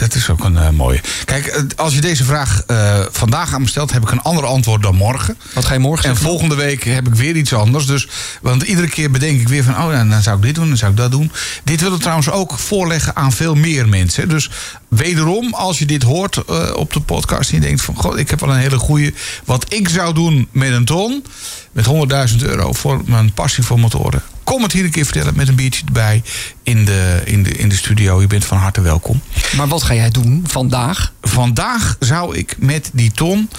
[0.00, 1.00] Dat is ook een eh, mooie.
[1.24, 4.44] Kijk, eh, als je deze vraag eh, vandaag aan me stelt, heb ik een ander
[4.44, 5.36] antwoord dan morgen.
[5.54, 6.26] Wat ga je morgen En zeggen?
[6.26, 7.86] volgende week heb ik weer iets anders.
[7.86, 8.08] Dus,
[8.42, 9.82] want iedere keer bedenk ik weer van...
[9.82, 11.32] oh, ja, dan zou ik dit doen, dan zou ik dat doen.
[11.64, 14.28] Dit wil ik trouwens ook voorleggen aan veel meer mensen.
[14.28, 14.50] Dus
[14.88, 16.44] wederom, als je dit hoort
[16.74, 17.50] op de podcast...
[17.50, 19.12] en je denkt van, god, ik heb wel een hele goede...
[19.44, 21.24] wat ik zou doen met een ton...
[21.72, 21.86] met
[22.32, 24.22] 100.000 euro voor mijn passie voor motoren...
[24.50, 26.22] kom het hier een keer vertellen met een biertje erbij...
[26.62, 28.20] in de, in de, in de studio.
[28.20, 29.22] Je bent van harte welkom.
[29.56, 31.12] Maar wat ga jij doen vandaag?
[31.22, 33.50] Vandaag zou ik met die ton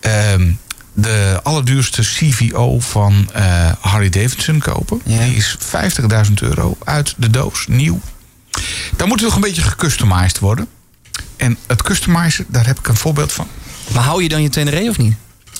[0.00, 0.50] ehm,
[0.92, 5.00] de allerduurste CVO van eh, Harley Davidson kopen.
[5.04, 5.24] Ja.
[5.24, 5.56] Die is
[6.28, 8.00] 50.000 euro uit de doos, nieuw.
[8.96, 10.68] Dan moet het nog een beetje gecustomized worden.
[11.36, 13.46] En het customizen, daar heb ik een voorbeeld van.
[13.92, 15.14] Maar hou je dan je Tenere of niet?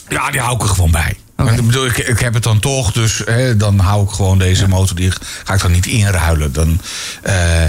[0.09, 1.17] Ja, die hou ik er gewoon bij.
[1.45, 4.39] Maar ik, bedoel, ik, ik heb het dan toch, dus hè, dan hou ik gewoon
[4.39, 4.97] deze motor.
[4.97, 5.13] Die
[5.45, 6.53] ga ik dan niet inruilen.
[6.53, 6.81] Dan,
[7.23, 7.63] eh,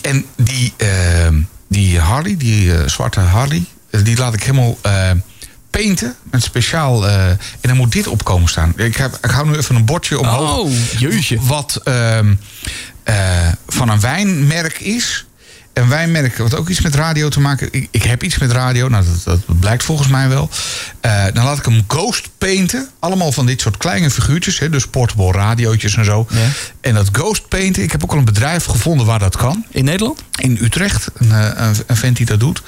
[0.00, 0.88] en die, eh,
[1.68, 4.78] die Harley, die eh, zwarte Harley, eh, die laat ik helemaal
[5.70, 6.14] painten.
[6.30, 7.08] Met speciaal.
[7.08, 8.72] en dan moet dit op komen staan.
[8.76, 10.56] Ik, heb, ik hou nu even een bordje omhoog.
[10.56, 11.40] Oh, jeetje.
[11.40, 12.34] Wat ehm,
[13.04, 15.26] eh, van een wijnmerk is.
[15.74, 17.68] Een wijnmerk wat ook iets met radio te maken.
[17.70, 20.48] Ik, ik heb iets met radio, nou dat, dat blijkt volgens mij wel.
[21.00, 22.88] Eh, dan laat ik hem ghost painten.
[22.98, 24.58] Allemaal van dit soort kleine figuurtjes.
[24.58, 26.26] Hè, dus portable radiootjes en zo.
[26.30, 26.38] Ja.
[26.80, 29.64] En dat ghost painten, ik heb ook al een bedrijf gevonden waar dat kan.
[29.70, 30.22] In Nederland?
[30.40, 32.62] In Utrecht, een, eh, een, een vent die dat doet.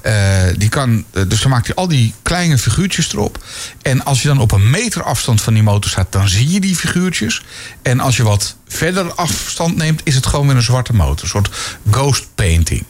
[0.00, 3.44] Eh, die kan, eh, dus dan maakt hij al die kleine figuurtjes erop.
[3.82, 6.60] En als je dan op een meter afstand van die motor staat, dan zie je
[6.60, 7.42] die figuurtjes.
[7.82, 11.22] En als je wat verder afstand neemt, is het gewoon weer een zwarte motor.
[11.22, 11.50] Een soort
[11.90, 12.84] ghost painting.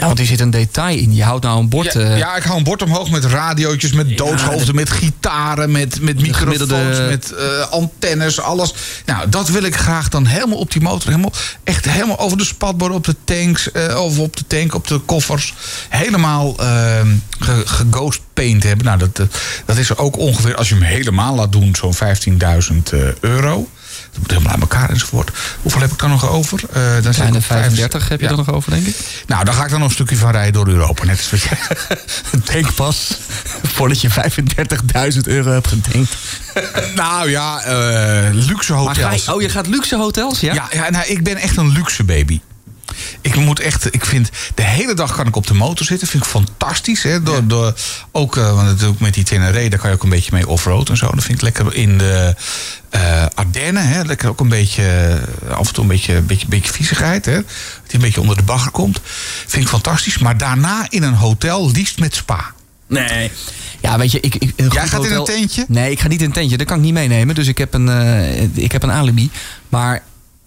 [0.00, 1.14] Want er zit een detail in.
[1.14, 1.92] Je houdt nou een bord...
[1.92, 6.00] Ja, eh, ja, ik hou een bord omhoog met radiootjes, met doodshoofden, met gitaren, met,
[6.00, 8.74] met microfoons, gemiddelde- met eh, antennes, alles.
[9.06, 11.10] Nou, dat wil ik graag dan helemaal op die motor.
[11.10, 11.32] Helemaal,
[11.64, 14.98] echt helemaal over de spatborden, op de tanks, eh, of op de tank, op de
[14.98, 15.54] koffers.
[15.88, 16.56] Helemaal
[17.64, 18.86] geghost paint hebben.
[18.86, 19.20] Nou, dat,
[19.64, 23.68] dat is ook ongeveer, als je hem helemaal laat doen, zo'n 15.000 eh, euro.
[24.16, 25.30] Dat moet helemaal aan elkaar enzovoort.
[25.62, 26.60] Hoeveel heb ik dan nog over?
[26.72, 28.30] Eh dan Kleine op 35 heb je ja.
[28.30, 28.96] er nog over, denk ik.
[29.26, 31.04] Nou, dan ga ik dan nog een stukje van rijden door Europa.
[31.04, 31.58] Net als wat jij...
[32.52, 33.18] Denk pas
[33.62, 36.16] voordat je 35.000 euro hebt gedenkt.
[36.94, 39.24] Nou ja, eh, luxe hotels.
[39.24, 40.54] je, oh, je gaat luxe hotels, ja?
[40.54, 42.40] ja, ja nou, ik ben echt een luxe baby.
[43.20, 46.08] Ik moet echt, ik vind, de hele dag kan ik op de motor zitten.
[46.08, 47.02] Vind ik fantastisch.
[47.02, 47.22] Hè?
[47.22, 47.74] Door, door,
[48.12, 50.48] ook, eh, want het ook met die Tenere, daar kan je ook een beetje mee
[50.48, 51.06] offroad en zo.
[51.06, 52.34] Dat vind ik lekker in de
[52.90, 53.88] eh Ardennen.
[53.88, 54.02] Hè?
[54.02, 54.82] Lekker ook een beetje,
[55.48, 57.24] eh, af en toe een beetje, beetje, beetje viezigheid.
[57.24, 57.34] Hè?
[57.34, 57.44] Dat
[57.86, 59.00] die een beetje onder de bagger komt.
[59.46, 60.18] Vind ik fantastisch.
[60.18, 62.54] Maar daarna in een hotel, liefst met spa.
[62.86, 63.30] Nee.
[63.80, 64.34] Ja, weet je, ik...
[64.34, 65.64] ik een Jij gaat in een tentje?
[65.68, 66.56] Nee, ik ga niet in een tentje.
[66.56, 67.34] Dat kan ik niet meenemen.
[67.34, 69.30] Dus ik heb een, eh, ik heb een alibi.
[69.68, 70.02] Maar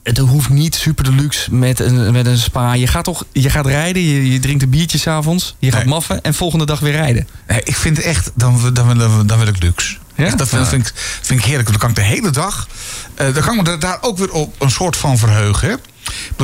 [0.09, 2.73] het hoeft niet super deluxe met een, met een spa.
[2.73, 5.55] Je gaat toch je gaat rijden, je, je drinkt een biertje s'avonds.
[5.59, 5.89] Je gaat Nee.
[5.89, 7.27] maffen en volgende dag weer rijden.
[7.47, 9.97] Nee, ik vind echt, dan, dan, dan, dan wil ik luxe.
[10.15, 10.25] Ja?
[10.25, 11.69] Echt, dat vind, vind, ik, vind ik heerlijk.
[11.69, 12.67] Dan kan ik de hele dag,
[13.15, 15.69] eh, dan kan ik me daar ook weer op een soort van verheugen.
[15.69, 15.75] hè.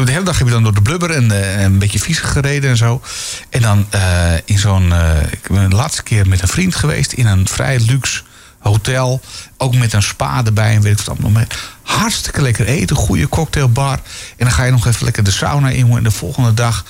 [0.03, 2.69] De hele dag heb je dan door de blubber en eh, een beetje viezig gereden
[2.69, 3.01] en zo.
[3.49, 4.93] En dan eh, in zo'n,
[5.31, 8.21] ik ben de laatste keer met een vriend geweest in een vrij luxe
[8.69, 9.21] hotel.
[9.57, 11.47] Ook met een spa erbij en weet ik wat allemaal mee.
[11.81, 13.93] Hartstikke lekker eten, goede cocktailbar.
[14.37, 15.91] En dan ga je nog even lekker de sauna in.
[15.97, 16.85] En de volgende dag,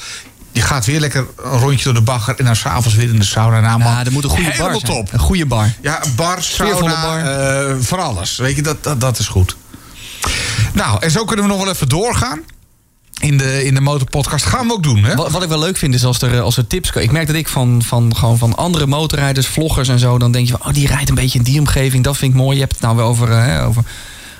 [0.51, 2.35] je gaat weer lekker een rondje door de bagger.
[2.39, 3.59] En dan s'avonds weer in de sauna.
[3.59, 4.83] Nou, man, Ja, er moet een goede bar zijn.
[4.83, 5.13] top.
[5.13, 5.73] Een goede bar.
[5.81, 7.19] Ja, bar, sauna, bar.
[7.69, 8.37] eh, voor alles.
[8.37, 9.55] Weet je, dat, dat, dat is goed.
[10.73, 12.39] Nou, en zo kunnen we nog wel even doorgaan.
[13.21, 14.45] In de, in de motorpodcast.
[14.45, 15.15] Gaan we ook doen, hè?
[15.15, 17.07] Wat, wat ik wel leuk vind is als er, eh, als er tips komen.
[17.07, 20.17] Ik merk dat ik van, van, gewoon van andere motorrijders, vloggers en zo...
[20.17, 22.03] dan denk je van, oh, die rijdt een beetje in die omgeving.
[22.03, 22.55] Dat vind ik mooi.
[22.55, 23.83] Je hebt het nou weer over, eh, hè, over,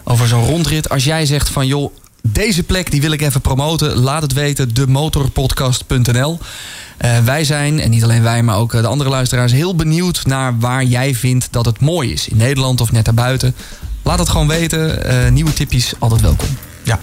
[0.03, 0.89] over zo'n rondrit.
[0.89, 3.95] Als jij zegt van, joh, deze plek die wil ik even promoten.
[3.95, 6.39] Laat het weten, demotorpodcast.nl.
[6.97, 9.51] Eh, wij zijn, en niet alleen wij, maar ook de andere luisteraars...
[9.51, 12.27] heel benieuwd naar waar jij vindt dat het mooi is.
[12.27, 13.55] In Nederland of net daarbuiten.
[14.01, 15.33] Laat het gewoon weten.
[15.33, 16.47] Nieuwe tipjes, altijd welkom.
[16.83, 16.99] Ja.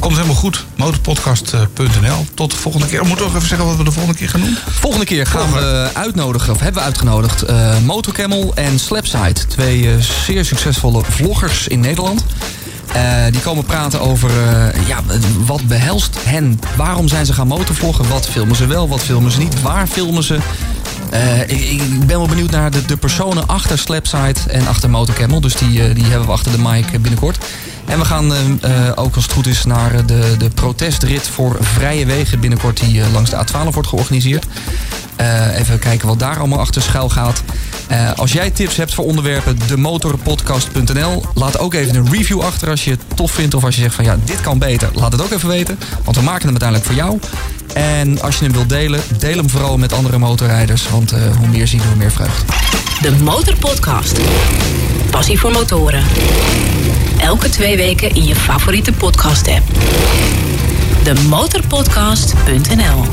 [0.00, 0.66] Komt helemaal goed.
[0.76, 2.26] Motorpodcast.nl.
[2.34, 2.98] Tot de volgende keer.
[3.06, 4.56] Moeten we nog even zeggen wat we de volgende keer gaan doen?
[4.68, 9.46] Volgende keer gaan we uitnodigen, of hebben we uitgenodigd, eh Motorcamel en Slapside.
[9.48, 12.24] Twee eh, zeer succesvolle vloggers in Nederland.
[12.92, 15.02] Eh, die komen praten over eh, ja,
[15.46, 16.60] wat behelst hen.
[16.76, 18.08] Waarom zijn ze gaan motorvloggen?
[18.08, 19.62] Wat filmen ze wel, wat filmen ze niet?
[19.62, 20.38] Waar filmen ze?
[21.10, 25.40] Eh, ik, ik ben wel benieuwd naar de, de personen achter Slapside en achter Motorcamel.
[25.40, 27.38] Dus die, eh, die hebben we achter de mic eh, binnenkort.
[27.86, 31.56] En we gaan eh, eh, ook als het goed is naar de, de protestrit voor
[31.60, 34.46] vrije wegen binnenkort die eh, langs de A12 wordt georganiseerd.
[35.20, 37.42] Eh, even kijken wat daar allemaal achter schuil gaat.
[37.86, 41.24] Eh, als jij tips hebt voor onderwerpen, demotorpodcast.nl.
[41.34, 43.54] Laat ook even een review achter als je het tof vindt.
[43.54, 44.88] Of als je zegt van ja, dit kan beter.
[44.94, 45.78] Laat het ook even weten.
[46.04, 47.18] Want we maken hem uiteindelijk voor jou.
[47.74, 50.90] En als je hem wilt delen, deel hem vooral met andere motorrijders.
[50.90, 52.44] Want eh, hoe meer zien, hoe meer vreugd.
[53.02, 54.18] De Motorpodcast.
[55.10, 56.04] Passie voor motoren.
[57.20, 59.62] Elke twee weken in je favoriete podcast app.
[61.02, 63.04] Demotorpodcast.nl